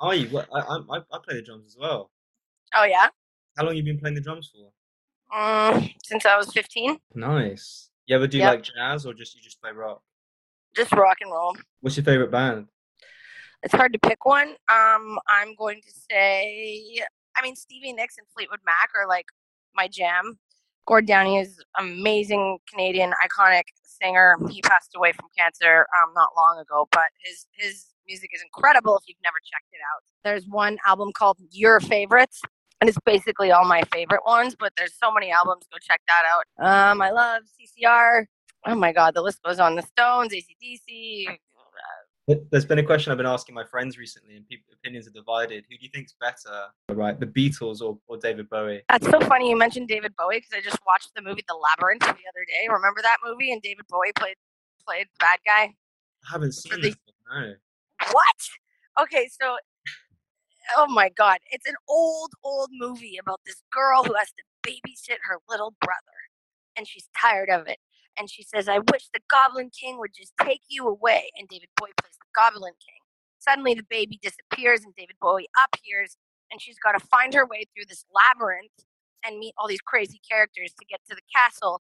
Are 0.00 0.14
you? 0.14 0.28
What, 0.28 0.48
I, 0.54 0.58
I 0.60 0.96
I 1.12 1.18
play 1.24 1.36
the 1.36 1.42
drums 1.42 1.64
as 1.66 1.76
well. 1.78 2.10
Oh 2.74 2.84
yeah. 2.84 3.08
How 3.56 3.64
long 3.64 3.74
you 3.76 3.82
been 3.82 3.98
playing 3.98 4.14
the 4.14 4.20
drums 4.20 4.50
for? 4.52 4.70
Mm, 5.36 5.94
since 6.04 6.26
I 6.26 6.36
was 6.36 6.52
15, 6.52 6.98
Nice. 7.14 7.88
You 8.12 8.16
ever 8.16 8.26
do 8.26 8.36
Yep. 8.36 8.50
like 8.52 8.62
jazz 8.62 9.06
or 9.06 9.14
just 9.14 9.34
you 9.34 9.40
just 9.40 9.58
play 9.62 9.70
rock? 9.72 10.02
just 10.76 10.92
rock 10.92 11.16
and 11.22 11.30
roll. 11.32 11.56
What's 11.80 11.96
your 11.96 12.04
favorite 12.04 12.30
band? 12.30 12.66
It's 13.62 13.72
hard 13.74 13.94
to 13.94 13.98
pick 13.98 14.26
one. 14.26 14.48
Um, 14.70 15.18
I'm 15.28 15.54
going 15.56 15.80
to 15.80 15.90
say, 16.10 16.98
I 17.34 17.40
mean, 17.42 17.56
Stevie 17.56 17.94
Nicks 17.94 18.18
and 18.18 18.26
Fleetwood 18.36 18.58
Mac 18.66 18.90
are 18.94 19.08
like 19.08 19.24
my 19.74 19.88
jam. 19.88 20.38
Gord 20.86 21.06
Downie 21.06 21.38
is 21.38 21.58
amazing 21.78 22.58
Canadian 22.68 23.14
iconic 23.24 23.62
singer. 23.82 24.36
He 24.50 24.60
passed 24.60 24.90
away 24.94 25.12
from 25.12 25.28
cancer 25.38 25.86
um, 25.96 26.12
not 26.14 26.28
long 26.36 26.58
ago, 26.60 26.88
but 26.92 27.04
his 27.24 27.46
his 27.52 27.86
music 28.06 28.28
is 28.34 28.42
incredible 28.42 28.98
if 28.98 29.04
you've 29.08 29.16
never 29.24 29.38
checked 29.50 29.72
it 29.72 29.80
out. 29.94 30.02
There's 30.22 30.46
one 30.46 30.76
album 30.86 31.12
called 31.14 31.38
Your 31.50 31.80
Favorites, 31.80 32.42
and 32.82 32.88
it's 32.88 32.98
basically 33.06 33.52
all 33.52 33.64
my 33.64 33.80
favorite 33.92 34.22
ones. 34.26 34.56
But 34.58 34.72
there's 34.76 34.92
so 35.00 35.12
many 35.12 35.30
albums. 35.30 35.64
Go 35.70 35.78
check 35.80 36.00
that 36.08 36.24
out. 36.28 36.90
Um, 36.90 37.00
I 37.00 37.10
love 37.12 37.42
CCR. 37.44 38.24
Oh 38.66 38.74
my 38.74 38.92
God, 38.92 39.14
the 39.14 39.22
list 39.22 39.40
goes 39.44 39.60
on. 39.60 39.76
The 39.76 39.82
Stones, 39.82 40.32
ACDC, 40.32 41.28
There- 42.26 42.36
There's 42.50 42.64
been 42.64 42.78
a 42.80 42.82
question 42.84 43.10
I've 43.12 43.18
been 43.18 43.26
asking 43.26 43.54
my 43.54 43.64
friends 43.64 43.98
recently, 43.98 44.34
and 44.36 44.46
people, 44.48 44.72
opinions 44.72 45.06
are 45.06 45.12
divided. 45.12 45.64
Who 45.70 45.76
do 45.76 45.84
you 45.84 45.90
think's 45.94 46.14
better, 46.20 46.66
right? 46.90 47.18
The 47.18 47.26
Beatles 47.26 47.80
or, 47.80 47.98
or 48.08 48.16
David 48.16 48.48
Bowie? 48.50 48.82
That's 48.88 49.08
so 49.08 49.20
funny 49.20 49.48
you 49.50 49.56
mentioned 49.56 49.86
David 49.88 50.12
Bowie 50.18 50.38
because 50.38 50.52
I 50.54 50.60
just 50.60 50.78
watched 50.86 51.10
the 51.14 51.22
movie 51.22 51.44
The 51.48 51.54
Labyrinth 51.54 52.02
the 52.02 52.08
other 52.08 52.44
day. 52.48 52.66
Remember 52.68 53.00
that 53.02 53.16
movie? 53.24 53.52
And 53.52 53.62
David 53.62 53.86
Bowie 53.88 54.12
played 54.18 54.36
played 54.86 55.06
bad 55.20 55.38
guy. 55.46 55.62
I 56.28 56.32
haven't 56.32 56.52
seen 56.52 56.80
the- 56.80 56.88
it. 56.88 56.96
No. 57.32 57.54
What? 58.12 59.02
Okay, 59.04 59.28
so 59.40 59.56
oh 60.76 60.86
my 60.88 61.08
god, 61.08 61.38
it's 61.50 61.66
an 61.66 61.74
old 61.88 62.32
old 62.44 62.70
movie 62.72 63.18
about 63.20 63.40
this 63.46 63.62
girl 63.72 64.04
who 64.04 64.14
has 64.14 64.28
to 64.32 64.42
babysit 64.66 65.18
her 65.28 65.38
little 65.48 65.74
brother, 65.80 66.18
and 66.76 66.86
she's 66.86 67.08
tired 67.18 67.50
of 67.50 67.66
it. 67.66 67.78
And 68.18 68.30
she 68.30 68.42
says, 68.42 68.68
"I 68.68 68.78
wish 68.78 69.08
the 69.12 69.20
Goblin 69.30 69.70
King 69.70 69.98
would 69.98 70.12
just 70.14 70.32
take 70.40 70.62
you 70.68 70.86
away." 70.88 71.30
And 71.38 71.48
David 71.48 71.70
Bowie 71.76 71.92
plays 72.00 72.14
the 72.14 72.26
Goblin 72.34 72.74
King. 72.84 73.00
Suddenly, 73.38 73.74
the 73.74 73.86
baby 73.88 74.18
disappears, 74.22 74.84
and 74.84 74.94
David 74.94 75.16
Bowie 75.20 75.48
appears, 75.66 76.16
and 76.50 76.60
she's 76.60 76.78
got 76.78 76.92
to 76.92 77.00
find 77.06 77.34
her 77.34 77.46
way 77.46 77.64
through 77.74 77.86
this 77.88 78.04
labyrinth 78.14 78.84
and 79.24 79.38
meet 79.38 79.54
all 79.58 79.68
these 79.68 79.80
crazy 79.80 80.20
characters 80.28 80.72
to 80.78 80.84
get 80.84 81.00
to 81.08 81.14
the 81.14 81.22
castle 81.34 81.80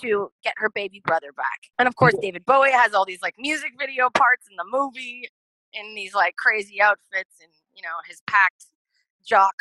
to 0.00 0.30
get 0.44 0.54
her 0.56 0.70
baby 0.70 1.02
brother 1.04 1.32
back. 1.32 1.60
And 1.78 1.88
of 1.88 1.96
course, 1.96 2.14
David 2.20 2.44
Bowie 2.44 2.70
has 2.70 2.94
all 2.94 3.04
these 3.04 3.22
like 3.22 3.34
music 3.38 3.72
video 3.78 4.08
parts 4.10 4.46
in 4.48 4.56
the 4.56 4.64
movie 4.70 5.28
in 5.72 5.94
these 5.94 6.14
like 6.14 6.36
crazy 6.36 6.80
outfits 6.80 7.36
and 7.42 7.50
you 7.74 7.82
know 7.82 7.96
his 8.08 8.22
packed 8.26 8.66
jock 9.24 9.54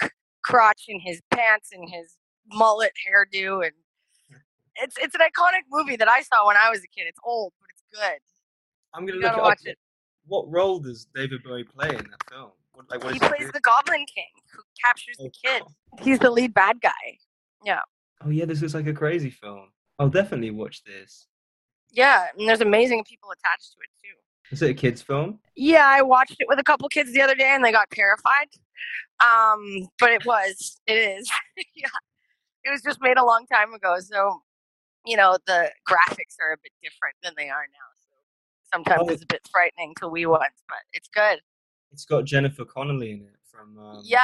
crotch 0.44 0.86
in 0.88 1.00
his 1.00 1.22
pants 1.32 1.70
and 1.72 1.90
his 1.90 2.16
mullet 2.52 2.92
hairdo 3.08 3.66
and 3.66 3.74
mm. 4.32 4.38
it's 4.76 4.96
it's 4.98 5.16
an 5.16 5.22
iconic 5.22 5.64
movie 5.72 5.96
that 5.96 6.10
I 6.10 6.22
saw 6.22 6.48
when 6.48 6.58
I 6.58 6.70
was 6.70 6.80
a 6.80 6.88
kid. 6.88 7.06
It's 7.08 7.20
old, 7.24 7.54
but 7.60 7.68
it's 7.70 7.84
good. 7.94 8.20
I'm 8.94 9.06
gonna 9.06 9.20
look 9.20 9.38
it 9.38 9.42
watch 9.42 9.60
up. 9.62 9.68
it. 9.68 9.78
What 10.26 10.50
role 10.52 10.80
does 10.80 11.08
David 11.16 11.44
Bowie 11.44 11.64
play 11.64 11.90
in 11.90 11.96
that 11.96 12.24
film? 12.30 12.52
What, 12.74 12.90
like, 12.90 13.04
what 13.04 13.14
He 13.14 13.20
plays 13.20 13.52
the 13.52 13.60
Goblin 13.62 14.06
King 14.14 14.32
who 14.54 14.62
captures 14.84 15.18
the 15.18 15.26
Oh, 15.26 15.32
kid. 15.44 15.64
God. 15.64 16.06
He's 16.06 16.20
the 16.20 16.32
lead 16.32 16.54
bad 16.54 16.80
guy. 16.82 17.18
Yeah. 17.64 17.82
Oh 18.24 18.30
yeah, 18.30 18.46
this 18.46 18.62
looks 18.62 18.74
like 18.74 18.88
a 18.88 18.94
crazy 18.94 19.30
film. 19.30 19.70
I'll 19.98 20.10
definitely 20.10 20.52
watch 20.52 20.84
this. 20.84 21.28
Yeah, 21.92 22.28
and 22.38 22.48
there's 22.48 22.62
amazing 22.62 23.04
people 23.04 23.32
attached 23.32 23.74
to 23.74 23.80
it 23.80 23.90
too. 24.02 24.16
Is 24.52 24.62
it 24.62 24.72
a 24.72 24.74
kids' 24.74 25.02
film? 25.02 25.40
Yeah, 25.56 25.86
I 25.88 26.02
watched 26.02 26.36
it 26.40 26.48
with 26.48 26.60
a 26.60 26.64
couple 26.64 26.88
kids 26.90 27.14
the 27.14 27.22
other 27.22 27.36
day 27.36 27.52
and 27.54 27.64
they 27.64 27.72
got 27.72 27.90
terrified. 27.92 28.48
Um, 29.20 29.90
but 30.00 30.12
it 30.12 30.26
was, 30.26 30.80
it 30.88 30.94
is. 30.94 31.30
yeah. 31.76 31.88
It 32.64 32.72
was 32.72 32.82
just 32.82 33.00
made 33.02 33.18
a 33.18 33.26
long 33.26 33.46
time 33.52 33.74
ago. 33.74 33.98
So, 34.00 34.42
you 35.06 35.18
know, 35.18 35.38
the 35.46 35.72
graphics 35.88 36.36
are 36.42 36.54
a 36.54 36.58
bit 36.62 36.72
different 36.84 37.16
than 37.24 37.34
they 37.38 37.50
are 37.50 37.66
now. 37.72 37.90
So 37.96 38.16
sometimes 38.74 39.04
Oh. 39.10 39.14
it's 39.14 39.24
a 39.24 39.28
bit 39.28 39.48
frightening 39.52 39.94
to 40.00 40.08
wee 40.08 40.26
ones, 40.26 40.64
but 40.68 40.80
it's 40.94 41.08
good. 41.10 41.40
It's 41.92 42.06
got 42.06 42.26
Jennifer 42.26 42.66
Connelly 42.66 43.12
in 43.12 43.22
it 43.22 43.36
from 43.50 43.78
um, 43.78 44.02
yeah. 44.04 44.22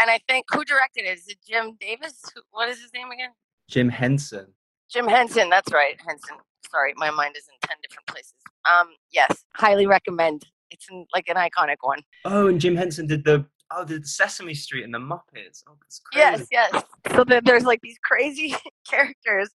And 0.00 0.10
I 0.10 0.18
think 0.28 0.46
who 0.52 0.64
directed 0.64 1.04
it? 1.04 1.18
Is 1.18 1.28
it 1.28 1.38
Jim 1.46 1.76
Davis? 1.80 2.22
What 2.50 2.68
is 2.68 2.80
his 2.80 2.92
name 2.94 3.10
again? 3.10 3.30
Jim 3.68 3.88
Henson. 3.88 4.46
Jim 4.90 5.06
Henson. 5.06 5.48
That's 5.50 5.72
right. 5.72 5.98
Henson. 6.06 6.36
Sorry, 6.72 6.94
my 6.96 7.10
mind 7.10 7.34
is 7.36 7.44
in 7.48 7.68
10 7.68 7.76
different 7.86 8.06
places. 8.06 8.32
Um, 8.64 8.88
yes, 9.12 9.44
highly 9.54 9.86
recommend. 9.86 10.44
It's 10.70 10.86
an, 10.90 11.04
like 11.14 11.28
an 11.28 11.36
iconic 11.36 11.76
one. 11.82 12.00
Oh, 12.24 12.46
and 12.48 12.58
Jim 12.58 12.74
Henson 12.74 13.06
did 13.06 13.24
the 13.24 13.44
oh 13.70 13.84
did 13.84 14.06
Sesame 14.06 14.54
Street 14.54 14.84
and 14.84 14.94
the 14.94 14.98
Muppets. 14.98 15.62
Oh, 15.68 15.76
that's 15.82 16.00
crazy. 16.00 16.46
Yes, 16.50 16.72
yes. 16.72 16.84
So 17.14 17.24
there- 17.24 17.42
there's 17.42 17.64
like 17.64 17.80
these 17.82 17.98
crazy 18.02 18.54
characters 18.90 19.50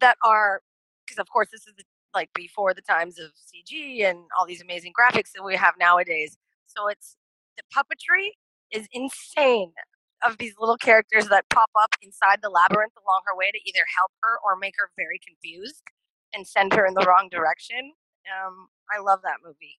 that 0.00 0.16
are, 0.24 0.60
because 1.04 1.18
of 1.18 1.28
course 1.28 1.48
this 1.50 1.66
is 1.66 1.74
the, 1.76 1.82
like 2.14 2.30
before 2.34 2.74
the 2.74 2.82
times 2.82 3.18
of 3.18 3.30
CG 3.32 4.04
and 4.04 4.18
all 4.38 4.46
these 4.46 4.62
amazing 4.62 4.92
graphics 4.98 5.32
that 5.34 5.42
we 5.44 5.56
have 5.56 5.74
nowadays. 5.80 6.36
So 6.66 6.86
it's 6.88 7.16
the 7.56 7.62
puppetry 7.76 8.28
is 8.70 8.86
insane 8.92 9.72
of 10.24 10.38
these 10.38 10.54
little 10.60 10.76
characters 10.76 11.28
that 11.28 11.44
pop 11.50 11.70
up 11.80 11.90
inside 12.02 12.38
the 12.42 12.48
labyrinth 12.50 12.92
along 12.96 13.22
her 13.26 13.36
way 13.36 13.50
to 13.50 13.58
either 13.66 13.84
help 13.98 14.12
her 14.22 14.38
or 14.44 14.56
make 14.56 14.74
her 14.78 14.90
very 14.96 15.18
confused 15.26 15.82
and 16.34 16.46
send 16.46 16.72
her 16.74 16.86
in 16.86 16.94
the 16.94 17.04
wrong 17.06 17.28
direction. 17.30 17.92
Um, 18.26 18.68
I 18.90 19.00
love 19.00 19.20
that 19.22 19.36
movie. 19.44 19.78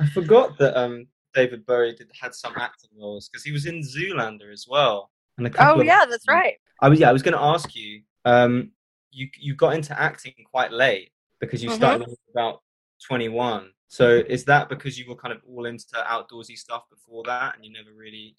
I 0.00 0.06
forgot 0.10 0.58
that 0.58 0.76
um 0.78 1.06
David 1.34 1.66
Bowie 1.66 1.94
did 1.94 2.10
had 2.20 2.34
some 2.34 2.54
acting 2.56 2.90
roles 2.98 3.28
because 3.28 3.44
he 3.44 3.52
was 3.52 3.66
in 3.66 3.80
Zoolander 3.80 4.52
as 4.52 4.66
well. 4.68 5.10
And 5.36 5.46
a 5.46 5.50
couple 5.50 5.76
Oh 5.76 5.80
of- 5.80 5.86
yeah, 5.86 6.04
that's 6.08 6.26
right. 6.28 6.54
I 6.80 6.88
was 6.88 6.98
yeah, 7.00 7.10
I 7.10 7.12
was 7.12 7.22
going 7.22 7.34
to 7.36 7.42
ask 7.42 7.74
you. 7.76 8.02
Um, 8.24 8.72
you 9.10 9.28
you 9.38 9.54
got 9.54 9.74
into 9.74 9.98
acting 9.98 10.34
quite 10.50 10.72
late 10.72 11.12
because 11.40 11.62
you 11.62 11.70
Mhm. 11.70 11.76
started 11.76 12.08
about 12.32 12.62
twenty 13.04 13.28
one. 13.28 13.72
So 13.88 14.22
is 14.28 14.44
that 14.44 14.68
because 14.68 14.98
you 14.98 15.08
were 15.08 15.16
kind 15.16 15.32
of 15.32 15.40
all 15.48 15.64
into 15.66 15.86
outdoorsy 15.96 16.56
stuff 16.58 16.88
before 16.90 17.22
that, 17.24 17.56
and 17.56 17.64
you 17.64 17.72
never 17.72 17.92
really 17.96 18.36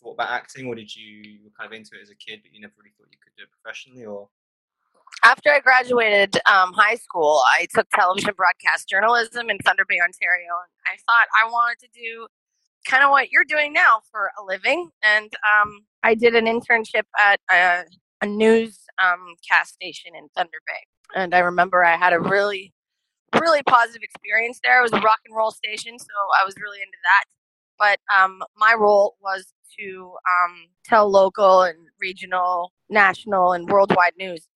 thought 0.00 0.12
about 0.12 0.30
acting, 0.30 0.66
or 0.66 0.74
did 0.76 0.94
you, 0.94 1.04
you 1.04 1.40
were 1.42 1.50
kind 1.58 1.66
of 1.66 1.72
into 1.76 1.96
it 1.98 2.02
as 2.02 2.10
a 2.10 2.14
kid, 2.14 2.40
but 2.42 2.52
you 2.54 2.60
never 2.60 2.72
really 2.78 2.92
thought 2.96 3.08
you 3.10 3.18
could 3.22 3.32
do 3.36 3.42
it 3.42 3.48
professionally, 3.50 4.04
or 4.06 4.28
after 5.24 5.50
I 5.50 5.60
graduated 5.60 6.36
um, 6.46 6.72
high 6.72 6.96
school, 6.96 7.42
I 7.46 7.66
took 7.74 7.88
television 7.90 8.34
broadcast 8.36 8.88
journalism 8.88 9.50
in 9.50 9.58
Thunder 9.58 9.84
Bay, 9.88 9.98
Ontario, 10.00 10.50
and 10.62 10.70
I 10.86 10.96
thought 11.06 11.26
I 11.40 11.50
wanted 11.50 11.78
to 11.80 11.88
do 12.00 12.26
kind 12.86 13.04
of 13.04 13.10
what 13.10 13.30
you're 13.30 13.44
doing 13.44 13.72
now 13.72 14.00
for 14.10 14.30
a 14.40 14.44
living. 14.44 14.90
And 15.02 15.32
um, 15.44 15.80
I 16.02 16.14
did 16.14 16.34
an 16.34 16.46
internship 16.46 17.04
at 17.18 17.40
a, 17.50 17.84
a 18.22 18.26
news 18.26 18.78
um, 19.02 19.34
cast 19.48 19.74
station 19.74 20.12
in 20.16 20.28
Thunder 20.36 20.58
Bay, 20.66 21.20
and 21.20 21.34
I 21.34 21.40
remember 21.40 21.84
I 21.84 21.96
had 21.96 22.12
a 22.12 22.20
really 22.20 22.72
really 23.34 23.62
positive 23.64 24.02
experience 24.02 24.60
there. 24.64 24.80
It 24.80 24.82
was 24.82 24.92
a 24.92 25.00
rock 25.00 25.20
and 25.26 25.36
roll 25.36 25.50
station, 25.50 25.98
so 25.98 26.06
I 26.40 26.44
was 26.44 26.54
really 26.56 26.78
into 26.78 26.96
that. 27.04 27.24
But 27.78 28.00
um, 28.14 28.42
my 28.56 28.74
role 28.74 29.16
was 29.22 29.52
to 29.78 30.14
um, 30.14 30.66
tell 30.84 31.10
local 31.10 31.62
and 31.62 31.78
regional, 32.00 32.72
national, 32.88 33.52
and 33.52 33.68
worldwide 33.68 34.14
news. 34.18 34.48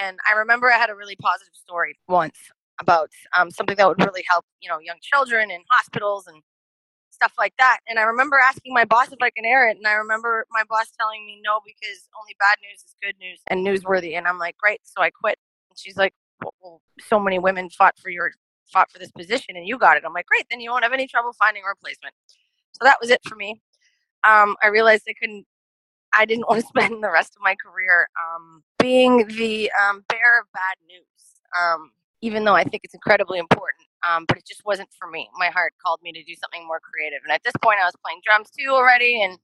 And 0.00 0.18
I 0.28 0.36
remember 0.38 0.70
I 0.70 0.78
had 0.78 0.90
a 0.90 0.94
really 0.94 1.16
positive 1.16 1.54
story 1.54 1.98
once 2.08 2.38
about 2.80 3.10
um, 3.36 3.50
something 3.50 3.76
that 3.76 3.86
would 3.86 4.04
really 4.04 4.24
help, 4.28 4.44
you 4.60 4.68
know, 4.68 4.78
young 4.78 4.98
children 5.00 5.50
in 5.50 5.60
hospitals 5.70 6.26
and 6.26 6.42
stuff 7.10 7.32
like 7.38 7.54
that. 7.58 7.78
And 7.88 7.98
I 7.98 8.02
remember 8.02 8.38
asking 8.38 8.74
my 8.74 8.84
boss 8.84 9.12
if 9.12 9.18
I 9.22 9.30
can 9.30 9.44
air 9.44 9.68
it, 9.68 9.76
and 9.76 9.86
I 9.86 9.92
remember 9.92 10.46
my 10.50 10.64
boss 10.68 10.90
telling 10.98 11.24
me 11.24 11.40
no 11.44 11.60
because 11.64 12.08
only 12.20 12.34
bad 12.38 12.58
news 12.60 12.82
is 12.82 12.94
good 13.02 13.14
news 13.20 13.40
and 13.48 13.64
newsworthy. 13.66 14.18
And 14.18 14.26
I'm 14.26 14.38
like, 14.38 14.58
great, 14.58 14.80
so 14.82 15.00
I 15.00 15.10
quit. 15.10 15.38
And 15.70 15.78
she's 15.78 15.96
like, 15.96 16.12
well, 16.60 16.82
so 17.00 17.18
many 17.18 17.38
women 17.38 17.70
fought 17.70 17.94
for 17.98 18.10
your 18.10 18.32
fought 18.72 18.90
for 18.90 18.98
this 18.98 19.12
position, 19.12 19.56
and 19.56 19.66
you 19.66 19.78
got 19.78 19.96
it. 19.96 20.02
I'm 20.04 20.12
like, 20.12 20.26
great, 20.26 20.46
then 20.50 20.60
you 20.60 20.70
won't 20.70 20.82
have 20.84 20.92
any 20.92 21.06
trouble 21.06 21.32
finding 21.38 21.62
a 21.64 21.68
replacement. 21.68 22.14
So 22.72 22.84
that 22.84 22.98
was 23.00 23.10
it 23.10 23.20
for 23.26 23.36
me. 23.36 23.62
Um, 24.24 24.56
I 24.62 24.68
realized 24.68 25.04
I 25.08 25.14
couldn't. 25.18 25.46
I 26.16 26.24
didn't 26.24 26.48
want 26.48 26.60
to 26.62 26.66
spend 26.74 27.02
the 27.02 27.10
rest 27.10 27.34
of 27.36 27.42
my 27.42 27.54
career 27.56 28.08
um, 28.18 28.62
being 28.78 29.26
the 29.26 29.70
um, 29.72 30.04
bearer 30.08 30.40
of 30.40 30.46
bad 30.52 30.76
news. 30.86 31.04
Um, 31.56 31.90
even 32.24 32.44
though 32.44 32.54
I 32.54 32.64
think 32.64 32.80
it's 32.84 32.94
incredibly 32.94 33.38
important. 33.38 33.84
Um, 34.08 34.24
but 34.26 34.38
it 34.38 34.46
just 34.46 34.64
wasn't 34.64 34.88
for 34.98 35.08
me. 35.08 35.28
My 35.36 35.48
heart 35.48 35.74
called 35.84 36.00
me 36.02 36.10
to 36.12 36.24
do 36.24 36.34
something 36.40 36.66
more 36.66 36.80
creative. 36.80 37.20
And 37.22 37.32
at 37.32 37.42
this 37.44 37.52
point, 37.62 37.78
I 37.80 37.84
was 37.84 37.94
playing 38.02 38.20
drums 38.24 38.50
too 38.50 38.70
already, 38.70 39.22
and 39.22 39.38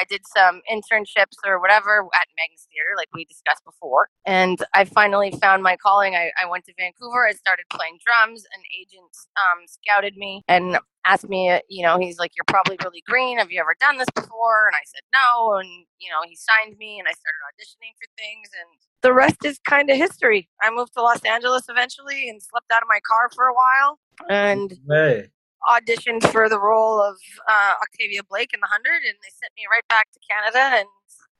I 0.00 0.04
did 0.08 0.22
some 0.26 0.62
internships 0.70 1.36
or 1.44 1.60
whatever 1.60 2.00
at 2.00 2.28
Magnus 2.38 2.66
Theater, 2.72 2.94
like 2.96 3.08
we 3.12 3.24
discussed 3.24 3.64
before. 3.64 4.08
And 4.24 4.62
I 4.74 4.84
finally 4.84 5.30
found 5.32 5.62
my 5.62 5.76
calling. 5.76 6.14
I, 6.14 6.30
I 6.40 6.48
went 6.48 6.64
to 6.66 6.72
Vancouver. 6.78 7.26
I 7.28 7.32
started 7.32 7.64
playing 7.70 7.98
drums. 8.04 8.44
An 8.54 8.62
agent 8.80 9.12
um, 9.36 9.66
scouted 9.66 10.16
me 10.16 10.42
and 10.48 10.78
asked 11.04 11.28
me, 11.28 11.60
you 11.68 11.82
know, 11.82 11.98
he's 11.98 12.18
like, 12.18 12.32
You're 12.36 12.48
probably 12.48 12.78
really 12.82 13.02
green. 13.06 13.38
Have 13.38 13.50
you 13.50 13.60
ever 13.60 13.76
done 13.78 13.98
this 13.98 14.08
before? 14.14 14.68
And 14.68 14.76
I 14.76 14.84
said, 14.86 15.02
No. 15.12 15.58
And, 15.58 15.68
you 15.98 16.10
know, 16.10 16.20
he 16.26 16.36
signed 16.36 16.78
me 16.78 16.98
and 16.98 17.06
I 17.06 17.12
started 17.12 17.40
auditioning 17.52 17.92
for 17.98 18.08
things. 18.16 18.48
And 18.58 18.78
the 19.02 19.12
rest 19.12 19.44
is 19.44 19.58
kind 19.68 19.90
of 19.90 19.96
history. 19.96 20.48
I 20.62 20.70
moved 20.70 20.94
to 20.94 21.02
Los 21.02 21.22
Angeles 21.24 21.64
eventually 21.68 22.28
and 22.28 22.42
slept 22.42 22.70
out 22.72 22.82
of 22.82 22.88
my 22.88 23.00
car 23.06 23.28
for 23.34 23.46
a 23.46 23.54
while. 23.54 23.98
And 24.28 24.78
Hey. 24.88 25.28
Auditioned 25.68 26.26
for 26.32 26.48
the 26.48 26.58
role 26.58 27.00
of 27.02 27.16
uh, 27.48 27.74
Octavia 27.82 28.22
Blake 28.28 28.50
in 28.54 28.60
The 28.60 28.66
Hundred, 28.66 29.02
and 29.06 29.16
they 29.22 29.30
sent 29.30 29.52
me 29.56 29.64
right 29.70 29.86
back 29.88 30.10
to 30.12 30.20
Canada, 30.28 30.78
and 30.78 30.88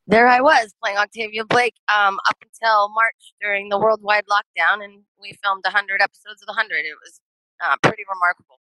there 0.06 0.26
I 0.26 0.40
was 0.40 0.74
playing 0.82 0.98
Octavia 0.98 1.44
Blake 1.44 1.74
um, 1.88 2.18
up 2.28 2.36
until 2.42 2.88
March 2.90 3.34
during 3.40 3.68
the 3.68 3.78
worldwide 3.78 4.24
lockdown, 4.26 4.84
and 4.84 5.02
we 5.20 5.38
filmed 5.42 5.62
a 5.66 5.70
hundred 5.70 6.02
episodes 6.02 6.42
of 6.42 6.46
The 6.46 6.52
Hundred. 6.52 6.84
It 6.84 6.96
was 7.04 7.20
uh, 7.64 7.76
pretty 7.82 8.02
remarkable. 8.12 8.58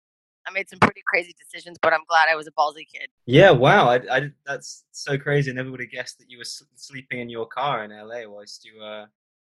I 0.47 0.51
made 0.51 0.69
some 0.69 0.79
pretty 0.79 1.03
crazy 1.07 1.35
decisions, 1.39 1.77
but 1.81 1.93
I'm 1.93 2.05
glad 2.09 2.29
I 2.31 2.35
was 2.35 2.47
a 2.47 2.53
ballsy 2.53 2.87
kid. 2.91 3.09
Yeah, 3.27 3.51
wow. 3.51 3.89
I, 3.89 4.01
I, 4.11 4.31
that's 4.47 4.85
so 4.93 5.19
crazy. 5.19 5.51
I 5.51 5.55
never 5.55 5.71
would 5.71 5.81
have 5.81 5.91
guessed 5.91 6.19
that 6.19 6.31
you 6.31 6.39
were 6.39 6.45
sleeping 6.77 7.21
in 7.21 7.29
your 7.29 7.47
car 7.47 7.85
in 7.85 7.91
LA 7.91 8.27
whilst 8.27 8.65
you 8.65 8.81
were 8.81 9.07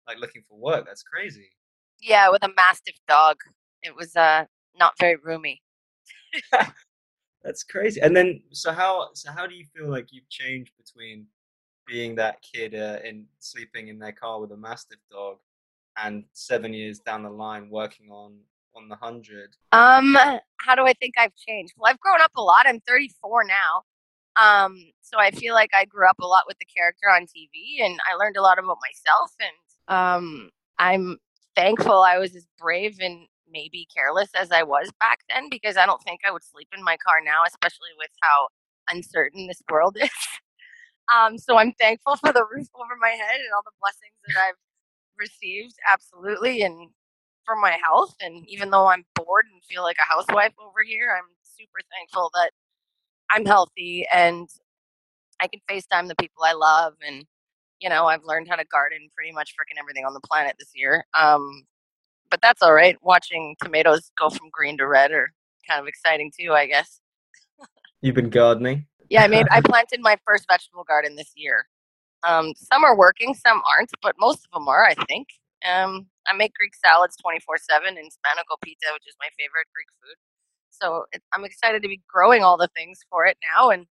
like 0.07 0.17
looking 0.19 0.41
for 0.49 0.57
work. 0.57 0.85
That's 0.87 1.03
crazy. 1.03 1.49
Yeah, 2.01 2.29
with 2.29 2.43
a 2.43 2.49
mastiff 2.55 2.95
dog. 3.07 3.37
It 3.83 3.95
was 3.95 4.15
uh, 4.15 4.45
not 4.77 4.93
very 4.99 5.17
roomy. 5.23 5.61
That's 7.43 7.63
crazy. 7.63 8.01
And 8.01 8.15
then, 8.15 8.41
so 8.51 8.71
how 8.71 9.09
so 9.13 9.31
how 9.31 9.47
do 9.47 9.55
you 9.55 9.65
feel 9.75 9.89
like 9.89 10.07
you've 10.11 10.29
changed 10.29 10.73
between 10.77 11.27
being 11.87 12.15
that 12.15 12.41
kid 12.41 12.75
uh, 12.75 12.97
in 13.03 13.25
sleeping 13.39 13.87
in 13.87 13.97
their 13.97 14.11
car 14.11 14.39
with 14.39 14.51
a 14.51 14.57
mastiff 14.57 14.99
dog 15.11 15.37
and 15.97 16.25
seven 16.33 16.73
years 16.73 16.99
down 16.99 17.23
the 17.23 17.29
line 17.29 17.69
working 17.69 18.11
on 18.11 18.37
on 18.75 18.89
the 18.89 18.95
hundred? 18.95 19.55
Um, 19.71 20.17
how 20.57 20.75
do 20.75 20.83
I 20.83 20.93
think 20.93 21.15
I've 21.17 21.35
changed? 21.35 21.73
Well, 21.77 21.91
I've 21.91 21.99
grown 21.99 22.21
up 22.21 22.31
a 22.35 22.41
lot. 22.41 22.65
I'm 22.67 22.79
34 22.81 23.45
now. 23.45 23.83
Um, 24.35 24.77
so 25.01 25.19
I 25.19 25.31
feel 25.31 25.53
like 25.53 25.71
I 25.73 25.85
grew 25.85 26.07
up 26.07 26.19
a 26.19 26.27
lot 26.27 26.43
with 26.47 26.57
the 26.59 26.65
character 26.65 27.09
on 27.09 27.23
TV 27.23 27.83
and 27.83 27.99
I 28.09 28.15
learned 28.15 28.37
a 28.37 28.41
lot 28.41 28.59
about 28.59 28.77
myself 28.81 29.31
and 29.39 29.97
um 29.97 30.49
I'm 30.77 31.17
thankful 31.55 32.03
I 32.03 32.19
was 32.19 32.35
as 32.35 32.47
brave 32.59 32.97
and 33.01 33.27
maybe 33.51 33.87
careless 33.95 34.29
as 34.39 34.51
I 34.51 34.63
was 34.63 34.91
back 34.99 35.19
then 35.29 35.49
because 35.49 35.77
I 35.77 35.85
don't 35.85 36.01
think 36.03 36.21
I 36.27 36.31
would 36.31 36.43
sleep 36.43 36.69
in 36.75 36.83
my 36.83 36.97
car 36.97 37.21
now, 37.23 37.41
especially 37.47 37.91
with 37.97 38.11
how 38.21 38.47
uncertain 38.89 39.47
this 39.47 39.61
world 39.71 39.97
is. 40.01 40.09
Um, 41.13 41.37
so 41.37 41.57
I'm 41.57 41.73
thankful 41.73 42.15
for 42.17 42.31
the 42.31 42.45
roof 42.51 42.67
over 42.75 42.95
my 42.99 43.09
head 43.09 43.35
and 43.39 43.49
all 43.55 43.63
the 43.65 43.77
blessings 43.81 44.15
that 44.27 44.37
I've 44.39 44.59
received, 45.19 45.75
absolutely, 45.91 46.61
and 46.63 46.89
for 47.45 47.55
my 47.55 47.77
health. 47.83 48.15
And 48.21 48.45
even 48.47 48.69
though 48.71 48.87
I'm 48.87 49.05
bored 49.15 49.45
and 49.51 49.63
feel 49.65 49.83
like 49.83 49.97
a 49.99 50.13
housewife 50.13 50.53
over 50.59 50.83
here, 50.85 51.15
I'm 51.17 51.29
super 51.43 51.79
thankful 51.97 52.31
that 52.35 52.51
I'm 53.31 53.45
healthy 53.45 54.05
and 54.13 54.49
I 55.41 55.47
can 55.47 55.61
FaceTime 55.69 56.07
the 56.07 56.15
people 56.15 56.43
I 56.43 56.53
love. 56.53 56.93
And, 57.05 57.25
you 57.79 57.89
know, 57.89 58.07
I've 58.07 58.23
learned 58.25 58.47
how 58.49 58.55
to 58.55 58.65
garden 58.65 59.09
pretty 59.15 59.31
much 59.31 59.51
freaking 59.51 59.79
everything 59.79 60.05
on 60.05 60.13
the 60.13 60.21
planet 60.21 60.55
this 60.59 60.71
year. 60.75 61.05
Um, 61.19 61.63
but 62.29 62.41
that's 62.41 62.61
all 62.61 62.73
right. 62.73 62.97
Watching 63.01 63.55
tomatoes 63.63 64.11
go 64.17 64.29
from 64.29 64.49
green 64.51 64.77
to 64.77 64.87
red 64.87 65.11
are 65.11 65.31
kind 65.67 65.81
of 65.81 65.87
exciting 65.87 66.31
too, 66.37 66.53
I 66.53 66.67
guess. 66.67 67.01
You've 68.01 68.15
been 68.15 68.29
gardening. 68.29 68.87
Yeah, 69.09 69.23
I 69.23 69.27
made 69.27 69.47
I 69.51 69.61
planted 69.65 69.99
my 70.01 70.17
first 70.25 70.45
vegetable 70.49 70.83
garden 70.83 71.15
this 71.15 71.31
year. 71.35 71.65
Um, 72.23 72.53
some 72.55 72.83
are 72.83 72.97
working, 72.97 73.33
some 73.33 73.61
aren't, 73.75 73.91
but 74.01 74.15
most 74.19 74.45
of 74.45 74.51
them 74.53 74.67
are, 74.67 74.85
I 74.85 74.95
think. 75.07 75.27
Um, 75.65 76.07
I 76.27 76.33
make 76.35 76.53
Greek 76.53 76.73
salads 76.75 77.17
24 77.17 77.57
7 77.57 77.87
and 77.97 77.97
spanakopita, 77.97 78.93
which 78.93 79.07
is 79.07 79.15
my 79.19 79.27
favorite 79.37 79.67
Greek 79.73 79.87
food. 80.01 80.15
So 80.69 81.05
it, 81.11 81.21
I'm 81.33 81.43
excited 81.43 81.81
to 81.81 81.87
be 81.87 82.01
growing 82.07 82.43
all 82.43 82.57
the 82.57 82.69
things 82.75 82.99
for 83.09 83.25
it 83.25 83.37
now 83.55 83.69
and 83.69 83.85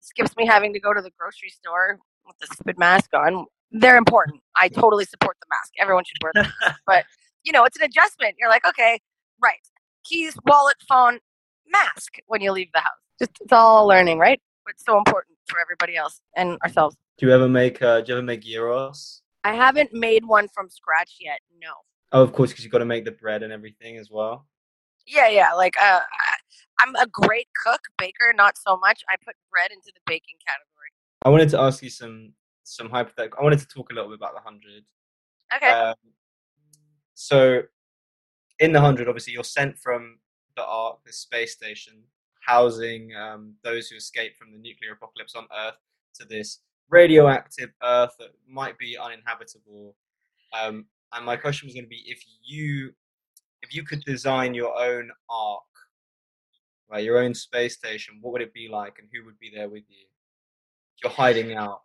skips 0.00 0.36
me 0.36 0.46
having 0.46 0.72
to 0.72 0.80
go 0.80 0.94
to 0.94 1.02
the 1.02 1.10
grocery 1.18 1.50
store 1.50 1.98
with 2.26 2.38
the 2.38 2.46
stupid 2.46 2.78
mask 2.78 3.10
on. 3.14 3.46
They're 3.72 3.96
important. 3.96 4.40
I 4.56 4.68
totally 4.68 5.04
support 5.04 5.36
the 5.40 5.46
mask. 5.50 5.72
Everyone 5.80 6.04
should 6.04 6.22
wear 6.22 6.32
them. 6.34 6.52
But, 6.86 7.04
you 7.46 7.52
know, 7.52 7.64
it's 7.64 7.78
an 7.78 7.84
adjustment. 7.84 8.34
You're 8.38 8.50
like, 8.50 8.66
okay, 8.66 9.00
right. 9.42 9.60
Keys, 10.04 10.36
wallet, 10.44 10.76
phone, 10.88 11.20
mask 11.66 12.16
when 12.26 12.40
you 12.40 12.52
leave 12.52 12.70
the 12.74 12.80
house. 12.80 12.92
Just 13.18 13.32
it's 13.40 13.52
all 13.52 13.86
learning, 13.86 14.18
right? 14.18 14.40
It's 14.68 14.84
so 14.84 14.98
important 14.98 15.38
for 15.48 15.60
everybody 15.60 15.96
else 15.96 16.20
and 16.36 16.58
ourselves. 16.62 16.96
Do 17.18 17.26
you 17.26 17.32
ever 17.32 17.48
make 17.48 17.80
uh, 17.80 18.00
do 18.02 18.12
you 18.12 18.18
ever 18.18 18.24
make 18.24 18.42
gyros? 18.42 19.22
I 19.44 19.54
haven't 19.54 19.94
made 19.94 20.26
one 20.26 20.48
from 20.48 20.68
scratch 20.68 21.16
yet. 21.20 21.38
No. 21.62 21.72
Oh, 22.12 22.22
of 22.22 22.32
course, 22.32 22.50
because 22.50 22.64
you've 22.64 22.72
got 22.72 22.78
to 22.78 22.84
make 22.84 23.04
the 23.04 23.12
bread 23.12 23.42
and 23.42 23.52
everything 23.52 23.96
as 23.96 24.10
well. 24.10 24.46
Yeah, 25.06 25.28
yeah. 25.28 25.52
Like, 25.52 25.74
uh, 25.80 26.00
I'm 26.80 26.94
a 26.96 27.06
great 27.06 27.48
cook, 27.64 27.80
baker, 27.96 28.32
not 28.34 28.58
so 28.58 28.76
much. 28.76 29.02
I 29.08 29.14
put 29.24 29.36
bread 29.50 29.70
into 29.70 29.92
the 29.94 30.00
baking 30.06 30.36
category. 30.46 30.90
I 31.24 31.28
wanted 31.28 31.48
to 31.50 31.60
ask 31.60 31.82
you 31.82 31.90
some 31.90 32.32
some 32.64 32.90
hypothetical. 32.90 33.38
I 33.40 33.44
wanted 33.44 33.60
to 33.60 33.66
talk 33.66 33.90
a 33.90 33.94
little 33.94 34.10
bit 34.10 34.18
about 34.18 34.34
the 34.34 34.40
hundred. 34.40 34.84
Okay. 35.54 35.70
Um, 35.70 35.94
so, 37.16 37.62
in 38.60 38.72
the 38.72 38.80
hundred, 38.80 39.08
obviously, 39.08 39.32
you're 39.32 39.42
sent 39.42 39.78
from 39.78 40.18
the 40.54 40.62
Ark, 40.62 40.98
the 41.06 41.12
space 41.14 41.54
station, 41.54 41.94
housing 42.46 43.14
um, 43.16 43.54
those 43.64 43.88
who 43.88 43.96
escaped 43.96 44.36
from 44.36 44.52
the 44.52 44.58
nuclear 44.58 44.92
apocalypse 44.92 45.34
on 45.34 45.46
Earth, 45.58 45.78
to 46.16 46.26
this 46.26 46.60
radioactive 46.90 47.70
Earth 47.82 48.12
that 48.18 48.28
might 48.46 48.76
be 48.76 48.98
uninhabitable. 48.98 49.96
Um, 50.52 50.84
and 51.14 51.24
my 51.24 51.36
question 51.36 51.66
was 51.66 51.74
going 51.74 51.86
to 51.86 51.88
be: 51.88 52.04
if 52.06 52.22
you 52.44 52.92
if 53.62 53.74
you 53.74 53.82
could 53.82 54.04
design 54.04 54.52
your 54.52 54.78
own 54.78 55.10
Ark, 55.30 55.62
right, 56.90 57.02
your 57.02 57.16
own 57.16 57.32
space 57.32 57.76
station, 57.76 58.18
what 58.20 58.34
would 58.34 58.42
it 58.42 58.52
be 58.52 58.68
like, 58.68 58.98
and 58.98 59.08
who 59.10 59.24
would 59.24 59.38
be 59.38 59.50
there 59.54 59.70
with 59.70 59.84
you? 59.88 60.04
You're 61.02 61.12
hiding 61.12 61.54
out. 61.54 61.80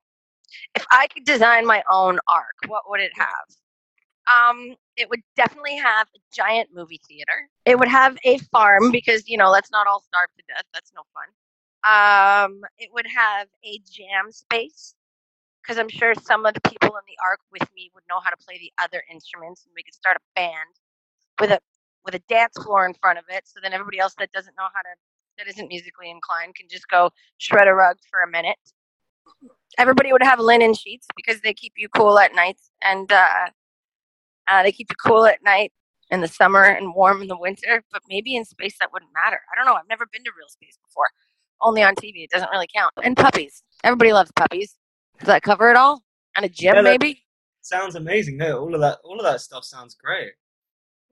if 0.75 0.85
I 0.91 1.07
could 1.07 1.23
design 1.23 1.65
my 1.65 1.81
own 1.89 2.19
Ark, 2.27 2.55
what 2.67 2.83
would 2.89 2.99
it 2.99 3.13
have? 3.15 3.45
Um, 4.31 4.75
it 4.97 5.09
would 5.09 5.21
definitely 5.35 5.77
have 5.77 6.07
a 6.15 6.19
giant 6.33 6.69
movie 6.73 7.01
theater. 7.07 7.49
It 7.65 7.77
would 7.79 7.87
have 7.87 8.17
a 8.23 8.37
farm 8.39 8.91
because 8.91 9.27
you 9.27 9.37
know 9.37 9.49
let's 9.49 9.71
not 9.71 9.87
all 9.87 10.01
starve 10.01 10.29
to 10.37 10.43
death. 10.47 10.63
That's 10.73 10.91
no 10.95 11.01
fun. 11.13 11.29
Um, 11.83 12.61
it 12.77 12.89
would 12.93 13.07
have 13.07 13.47
a 13.65 13.79
jam 13.89 14.31
space 14.31 14.95
because 15.61 15.77
I'm 15.77 15.89
sure 15.89 16.13
some 16.15 16.45
of 16.45 16.53
the 16.53 16.61
people 16.61 16.89
in 16.89 17.03
the 17.07 17.17
Ark 17.25 17.39
with 17.51 17.67
me 17.75 17.91
would 17.95 18.03
know 18.09 18.19
how 18.19 18.29
to 18.29 18.37
play 18.37 18.57
the 18.59 18.71
other 18.83 19.03
instruments, 19.11 19.65
and 19.65 19.73
we 19.75 19.83
could 19.83 19.95
start 19.95 20.17
a 20.17 20.39
band 20.39 20.75
with 21.39 21.51
a 21.51 21.59
with 22.05 22.15
a 22.15 22.21
dance 22.29 22.55
floor 22.63 22.85
in 22.85 22.93
front 22.95 23.19
of 23.19 23.25
it. 23.29 23.47
So 23.47 23.59
then 23.61 23.73
everybody 23.73 23.99
else 23.99 24.15
that 24.19 24.31
doesn't 24.31 24.55
know 24.57 24.67
how 24.73 24.81
to 24.81 24.89
that 25.37 25.47
isn't 25.47 25.69
musically 25.69 26.09
inclined 26.11 26.55
can 26.55 26.67
just 26.69 26.87
go 26.89 27.09
shred 27.37 27.67
a 27.67 27.73
rug 27.73 27.97
for 28.11 28.21
a 28.21 28.29
minute 28.29 28.57
everybody 29.77 30.11
would 30.11 30.23
have 30.23 30.39
linen 30.39 30.73
sheets 30.73 31.07
because 31.15 31.41
they 31.41 31.53
keep 31.53 31.73
you 31.77 31.87
cool 31.89 32.19
at 32.19 32.35
night 32.35 32.59
and 32.83 33.11
uh, 33.11 33.47
uh, 34.47 34.63
they 34.63 34.71
keep 34.71 34.87
you 34.89 34.95
cool 34.95 35.25
at 35.25 35.43
night 35.43 35.71
in 36.09 36.21
the 36.21 36.27
summer 36.27 36.63
and 36.63 36.93
warm 36.93 37.21
in 37.21 37.27
the 37.27 37.37
winter 37.37 37.83
but 37.91 38.01
maybe 38.09 38.35
in 38.35 38.45
space 38.45 38.75
that 38.79 38.91
wouldn't 38.91 39.11
matter 39.13 39.39
i 39.51 39.55
don't 39.55 39.65
know 39.65 39.77
i've 39.77 39.87
never 39.89 40.05
been 40.11 40.23
to 40.23 40.31
real 40.37 40.49
space 40.49 40.77
before 40.87 41.07
only 41.61 41.83
on 41.83 41.95
tv 41.95 42.23
it 42.23 42.29
doesn't 42.29 42.49
really 42.51 42.67
count 42.75 42.91
and 43.03 43.15
puppies 43.15 43.63
everybody 43.83 44.11
loves 44.11 44.31
puppies 44.35 44.75
does 45.19 45.27
that 45.27 45.41
cover 45.41 45.69
it 45.69 45.77
all 45.77 46.01
and 46.35 46.45
a 46.45 46.49
gym 46.49 46.75
Yeah, 46.75 46.81
maybe 46.81 47.23
Sounds 47.61 47.95
amazing. 47.95 48.37
No, 48.37 48.59
all 48.59 48.73
of 48.73 48.81
that 48.81 48.97
all 49.03 49.17
of 49.17 49.23
that 49.23 49.39
stuff 49.39 49.63
sounds 49.63 49.95
great. 49.95 50.31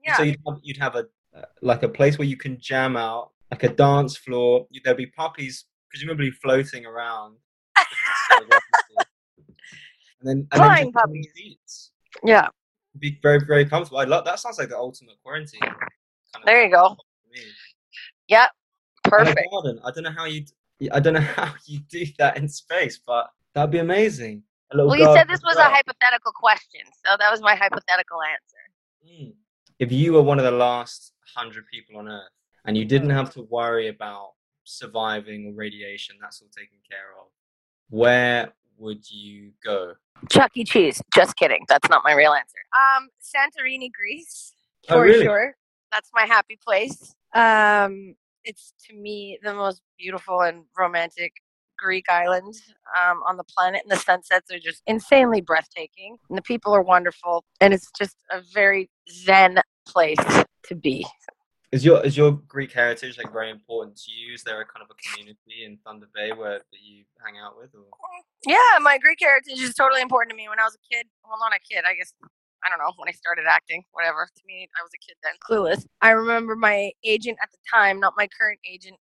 Yeah. 0.04 0.16
So 0.16 0.24
you'd 0.24 0.40
have, 0.46 0.58
you'd 0.62 0.76
have 0.78 0.96
a 0.96 1.06
uh, 1.36 1.42
like 1.62 1.84
a 1.84 1.88
place 1.88 2.18
where 2.18 2.26
you 2.26 2.36
can 2.36 2.58
jam 2.60 2.96
out, 2.96 3.30
like 3.52 3.62
a 3.62 3.68
dance 3.68 4.16
floor. 4.16 4.66
There'd 4.84 4.96
be 4.96 5.06
puppies 5.06 5.66
presumably 5.90 6.30
floating 6.32 6.86
around. 6.86 7.36
and 8.40 8.50
then 10.22 10.48
and 10.50 10.60
Flying 10.60 10.92
just 10.92 10.94
puppies. 10.94 11.92
Yeah. 12.24 12.48
Be 12.98 13.18
very 13.22 13.40
very 13.40 13.64
comfortable. 13.64 13.98
I 13.98 14.04
love 14.04 14.24
that. 14.24 14.40
Sounds 14.40 14.58
like 14.58 14.68
the 14.68 14.78
ultimate 14.78 15.16
quarantine. 15.22 15.60
Kind 15.60 15.74
of 16.36 16.44
There 16.44 16.64
you 16.64 16.70
go. 16.70 16.96
Yep. 18.28 18.50
Perfect. 19.04 19.50
garden. 19.50 19.80
I 19.84 19.90
don't 19.90 20.04
know 20.04 20.12
how 20.16 20.24
you. 20.24 20.44
I 20.92 21.00
don't 21.00 21.14
know 21.14 21.20
how 21.36 21.52
you 21.66 21.80
do 21.80 22.04
that 22.18 22.36
in 22.36 22.48
space, 22.48 22.98
but 23.04 23.30
that'd 23.54 23.70
be 23.70 23.78
amazing. 23.78 24.42
Well, 24.72 24.96
you 24.96 25.04
said 25.16 25.26
this 25.28 25.38
as 25.38 25.42
was 25.42 25.56
a 25.56 25.64
hypothetical 25.64 26.32
question, 26.32 26.82
so 27.04 27.16
that 27.18 27.30
was 27.30 27.40
my 27.40 27.56
hypothetical 27.56 28.18
answer. 28.22 29.24
Mm. 29.24 29.32
If 29.80 29.90
you 29.90 30.12
were 30.12 30.22
one 30.22 30.38
of 30.38 30.44
the 30.44 30.52
last 30.52 31.12
hundred 31.34 31.64
people 31.72 31.98
on 31.98 32.08
Earth 32.08 32.30
and 32.64 32.76
you 32.76 32.84
didn't 32.84 33.10
have 33.10 33.32
to 33.34 33.42
worry 33.42 33.88
about 33.88 34.32
surviving 34.64 35.48
or 35.48 35.54
radiation, 35.54 36.16
that's 36.20 36.40
all 36.40 36.48
taken 36.56 36.78
care 36.88 37.14
of, 37.20 37.26
where 37.88 38.52
would 38.80 39.08
you 39.10 39.52
go? 39.64 39.94
Chuck 40.30 40.50
E. 40.54 40.64
Cheese. 40.64 41.00
Just 41.14 41.36
kidding. 41.36 41.64
That's 41.68 41.88
not 41.88 42.02
my 42.04 42.12
real 42.12 42.32
answer. 42.32 42.58
Um, 42.74 43.08
Santorini, 43.22 43.90
Greece, 43.92 44.54
Oh, 44.88 44.94
for 44.96 45.02
really? 45.04 45.24
sure. 45.24 45.54
That's 45.92 46.10
my 46.14 46.24
happy 46.24 46.58
place. 46.66 47.14
Um, 47.34 48.14
it's 48.44 48.72
to 48.86 48.94
me 48.94 49.38
the 49.42 49.54
most 49.54 49.82
beautiful 49.98 50.40
and 50.40 50.64
romantic 50.78 51.32
Greek 51.78 52.06
island 52.10 52.54
um, 52.98 53.20
on 53.26 53.36
the 53.36 53.44
planet, 53.44 53.82
and 53.82 53.90
the 53.92 53.96
sunsets 54.02 54.50
are 54.50 54.58
just 54.58 54.82
insanely 54.86 55.40
breathtaking, 55.40 56.16
and 56.28 56.36
the 56.38 56.42
people 56.42 56.74
are 56.74 56.82
wonderful, 56.82 57.44
and 57.60 57.72
it's 57.72 57.90
just 57.98 58.16
a 58.30 58.40
very 58.52 58.90
zen 59.10 59.60
place 59.86 60.18
to 60.64 60.74
be. 60.74 61.06
Is 61.72 61.84
your 61.84 62.04
is 62.04 62.16
your 62.16 62.32
Greek 62.48 62.72
heritage 62.72 63.16
like 63.16 63.32
very 63.32 63.50
important 63.50 63.96
to 64.02 64.10
you? 64.10 64.34
Is 64.34 64.42
there 64.42 64.60
a 64.60 64.64
kind 64.66 64.82
of 64.82 64.90
a 64.90 64.98
community 65.08 65.64
in 65.64 65.78
Thunder 65.86 66.08
Bay 66.12 66.32
where 66.32 66.58
that 66.58 66.80
you 66.82 67.04
hang 67.24 67.38
out 67.38 67.56
with? 67.56 67.70
Or 67.74 67.86
Yeah, 68.44 68.78
my 68.80 68.98
Greek 68.98 69.18
heritage 69.20 69.60
is 69.60 69.74
totally 69.74 70.02
important 70.02 70.30
to 70.30 70.36
me. 70.36 70.48
When 70.48 70.58
I 70.58 70.64
was 70.64 70.74
a 70.74 70.82
kid, 70.92 71.06
well, 71.22 71.38
not 71.38 71.54
a 71.54 71.60
kid, 71.60 71.84
I 71.86 71.94
guess, 71.94 72.12
I 72.64 72.68
don't 72.70 72.78
know, 72.78 72.92
when 72.96 73.08
I 73.08 73.12
started 73.12 73.44
acting, 73.48 73.84
whatever. 73.92 74.26
To 74.34 74.42
me, 74.46 74.68
I 74.78 74.82
was 74.82 74.90
a 74.92 74.98
kid 74.98 75.14
then, 75.22 75.34
clueless. 75.46 75.86
I 76.02 76.10
remember 76.10 76.56
my 76.56 76.90
agent 77.04 77.38
at 77.40 77.50
the 77.52 77.58
time, 77.72 78.00
not 78.00 78.14
my 78.16 78.26
current 78.26 78.58
agent, 78.68 78.96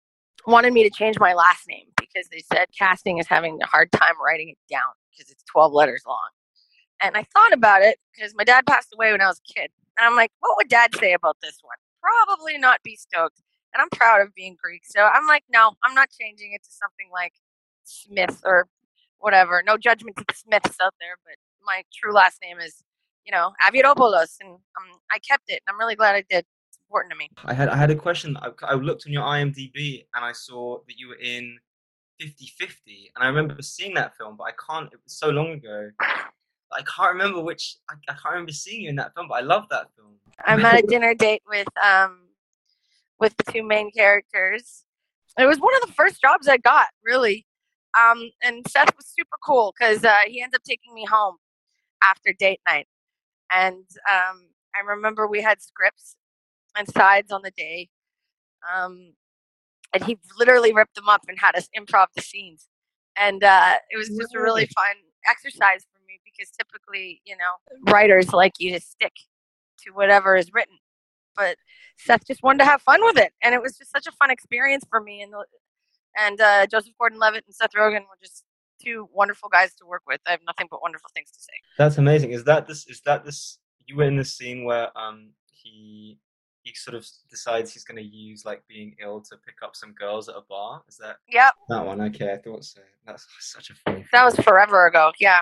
wanted 0.46 0.75
me 0.75 0.82
to 0.82 0.90
change 0.90 1.18
my 1.18 1.32
last 1.32 1.66
name 1.68 1.87
because 1.98 2.28
they 2.28 2.44
said 2.52 2.66
casting 2.78 3.16
is 3.16 3.26
having 3.26 3.58
a 3.62 3.66
hard 3.66 3.90
time 3.92 4.14
writing 4.22 4.50
it 4.50 4.58
down 4.70 4.92
because 5.10 5.30
it's 5.30 5.42
12 5.44 5.72
letters 5.72 6.02
long. 6.06 6.28
And 7.00 7.16
I 7.16 7.25
thought 7.32 7.54
about 7.54 7.80
it 7.80 7.98
because 8.14 8.34
my 8.37 8.44
dad 8.44 8.66
passed 8.66 8.88
away 8.92 9.12
when 9.12 9.22
I 9.22 9.28
was 9.28 9.40
a 9.48 9.52
kid. 9.54 9.70
And 9.96 10.06
I'm 10.06 10.16
like, 10.16 10.32
what 10.40 10.56
would 10.58 10.68
dad 10.68 10.94
say 10.96 11.14
about 11.14 11.37
this 11.40 11.58
one? 11.62 11.76
Probably 12.27 12.59
not 12.59 12.83
be 12.83 12.97
stoked. 12.97 13.43
And 13.75 13.83
I'm 13.83 13.91
proud 13.91 14.23
of 14.23 14.35
being 14.35 14.57
Greek. 14.62 14.83
So 14.87 15.03
I'm 15.03 15.27
like, 15.27 15.45
no, 15.50 15.73
I'm 15.85 15.95
not 15.95 16.09
changing 16.19 16.53
it 16.55 16.62
to 16.65 16.71
something 16.71 17.09
like 17.12 17.35
Smith 17.85 18.41
or 18.45 18.67
whatever. 19.19 19.62
No 19.67 19.77
judgment 19.77 20.17
to 20.17 20.25
the 20.27 20.35
Smiths 20.35 20.77
out 20.83 20.95
there, 21.00 21.17
but 21.25 21.37
my 21.65 21.83
true 21.95 22.12
last 22.12 22.38
name 22.43 22.59
is, 22.61 22.83
you 23.25 23.33
know, 23.33 23.53
Avgeropoulos, 23.67 24.37
and 24.41 24.50
um, 24.50 24.99
I 25.12 25.19
kept 25.19 25.45
it, 25.49 25.62
and 25.67 25.75
I'm 25.75 25.79
really 25.79 25.97
glad 25.97 26.15
I 26.15 26.25
did. 26.31 26.45
It's 26.69 26.79
important 26.88 27.12
to 27.12 27.19
me. 27.19 27.29
I 27.45 27.53
had 27.53 27.69
I 27.69 27.77
had 27.77 27.91
a 27.91 27.95
question. 27.95 28.37
I, 28.38 28.50
I 28.62 28.75
looked 28.75 29.07
on 29.07 29.12
your 29.12 29.25
IMDb 29.25 30.05
and 30.15 30.25
I 30.25 30.33
saw 30.33 30.79
that 30.87 30.99
you 30.99 31.09
were 31.09 31.21
in 31.23 31.59
50-50, 32.23 33.11
and 33.15 33.25
I 33.25 33.27
remember 33.27 33.61
seeing 33.62 33.95
that 33.95 34.17
film, 34.17 34.37
but 34.37 34.45
I 34.45 34.53
can't. 34.53 34.93
It 34.93 35.00
was 35.05 35.15
so 35.19 35.29
long 35.29 35.53
ago. 35.53 35.91
I 36.00 36.83
can't 36.83 37.12
remember 37.12 37.41
which. 37.41 37.77
I, 37.91 37.95
I 38.09 38.12
can't 38.12 38.33
remember 38.33 38.53
seeing 38.53 38.83
you 38.83 38.91
in 38.91 38.97
that 38.97 39.15
film, 39.15 39.29
but 39.29 39.35
I 39.35 39.41
love 39.41 39.65
that 39.71 39.88
film. 39.97 40.15
I'm 40.45 40.64
at 40.64 40.80
a 40.80 40.87
dinner 40.87 41.14
date 41.14 41.42
with 41.49 41.68
um 41.85 42.28
with 43.21 43.37
the 43.38 43.52
two 43.52 43.62
main 43.62 43.90
characters. 43.92 44.85
It 45.38 45.47
was 45.47 45.59
one 45.59 45.75
of 45.76 45.88
the 45.88 45.95
first 45.95 46.21
jobs 46.21 46.49
I 46.49 46.59
got, 46.59 46.88
really. 47.04 47.47
Um, 47.99 48.30
and 48.42 48.66
Seth 48.68 48.97
was 48.97 49.07
super 49.07 49.38
cool 49.44 49.74
because 49.79 50.05
uh, 50.05 50.18
he 50.27 50.42
ended 50.42 50.57
up 50.57 50.64
taking 50.64 50.94
me 50.94 51.07
home 51.07 51.37
after 52.03 52.33
date 52.38 52.61
night. 52.66 52.87
And 53.53 53.85
um, 54.11 54.48
I 54.77 54.81
remember 54.87 55.27
we 55.29 55.42
had 55.42 55.62
scripts 55.62 56.16
and 56.77 56.88
sides 56.88 57.33
on 57.33 57.42
the 57.42 57.53
day. 57.53 57.88
Um, 58.74 59.14
and 59.94 60.05
he 60.05 60.18
literally 60.38 60.72
ripped 60.72 60.94
them 60.96 61.09
up 61.09 61.22
and 61.29 61.38
had 61.38 61.57
us 61.57 61.68
improv 61.79 62.09
the 62.16 62.22
scenes. 62.22 62.68
And 63.16 63.44
uh, 63.44 63.74
it 63.90 63.98
was 63.98 64.11
just 64.11 64.35
a 64.35 64.40
really 64.40 64.66
Really? 64.66 64.68
fun 64.74 64.96
exercise 65.29 65.87
for 65.92 66.01
me 66.09 66.20
because 66.24 66.51
typically, 66.51 67.22
you 67.27 67.37
know, 67.37 67.92
writers 67.92 68.33
like 68.33 68.55
you 68.59 68.72
to 68.72 68.81
stick 68.81 69.12
to 69.85 69.91
whatever 69.93 70.37
is 70.37 70.53
written. 70.53 70.77
But 71.37 71.57
Seth 71.99 72.27
just 72.27 72.43
wanted 72.43 72.59
to 72.59 72.64
have 72.64 72.83
fun 72.83 73.01
with 73.03 73.17
it, 73.19 73.33
and 73.43 73.55
it 73.55 73.62
was 73.62 73.77
just 73.79 73.93
such 73.93 74.07
a 74.07 74.12
fun 74.12 74.31
experience 74.31 74.85
for 74.91 75.01
me. 75.01 75.23
And 75.23 75.33
and 76.17 76.41
uh, 76.41 76.67
Joseph 76.67 76.95
Gordon-Levitt 76.99 77.45
and 77.47 77.55
Seth 77.55 77.73
Rogen 77.77 78.01
were 78.01 78.19
just 78.21 78.45
two 78.83 79.09
wonderful 79.12 79.49
guys 79.49 79.75
to 79.77 79.87
work 79.87 80.03
with. 80.07 80.21
I 80.27 80.33
have 80.33 80.41
nothing 80.47 80.67
but 80.71 80.83
wonderful 80.83 81.11
things 81.14 81.31
to 81.31 81.41
say. 81.41 81.53
That's 81.77 81.99
amazing. 81.99 82.33
Is 82.33 82.45
that 82.45 82.67
this? 82.67 82.87
Is 82.88 83.01
that 83.03 83.25
this? 83.25 83.59
You 83.87 83.97
were 83.97 84.05
in 84.05 84.17
the 84.17 84.25
scene 84.25 84.64
where 84.64 84.97
um 84.99 85.31
he 85.51 86.19
he 86.62 86.75
sort 86.75 86.95
of 86.97 87.07
decides 87.31 87.73
he's 87.73 87.85
going 87.85 87.97
to 87.97 88.03
use 88.03 88.45
like 88.45 88.62
being 88.69 88.95
ill 89.03 89.21
to 89.23 89.37
pick 89.47 89.55
up 89.62 89.75
some 89.75 89.93
girls 89.93 90.29
at 90.29 90.35
a 90.35 90.43
bar. 90.49 90.83
Is 90.88 90.97
that 90.99 91.17
Yep, 91.31 91.53
that 91.71 91.87
one? 91.87 92.01
Okay, 92.03 92.33
I 92.33 92.37
thought 92.37 92.64
so. 92.64 92.81
That's 93.07 93.27
such 93.41 93.71
a 93.71 93.75
funny. 93.75 94.01
that 94.01 94.09
film. 94.11 94.25
was 94.25 94.35
forever 94.45 94.87
ago. 94.87 95.12
Yeah. 95.21 95.41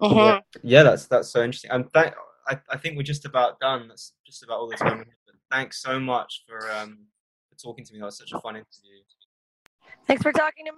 hmm 0.00 0.16
Yeah. 0.18 0.40
yeah, 0.62 0.82
that's 0.82 1.06
that's 1.06 1.28
so 1.30 1.42
interesting. 1.42 1.70
And 1.70 1.90
thank, 1.92 2.14
I 2.50 2.58
I 2.68 2.76
think 2.76 2.96
we're 2.96 3.02
just 3.02 3.24
about 3.24 3.60
done. 3.60 3.88
That's 3.88 4.12
just 4.26 4.42
about 4.42 4.58
all 4.58 4.68
the 4.68 4.76
time. 4.76 5.04
thanks 5.50 5.80
so 5.80 5.98
much 6.00 6.44
for 6.46 6.70
um 6.72 7.06
for 7.48 7.56
talking 7.56 7.84
to 7.84 7.92
me. 7.92 8.00
That 8.00 8.06
was 8.06 8.18
such 8.18 8.32
a 8.32 8.40
fun 8.40 8.56
interview. 8.56 9.00
Thanks 10.06 10.22
for 10.22 10.32
talking 10.32 10.64
to 10.64 10.64
me. 10.64 10.68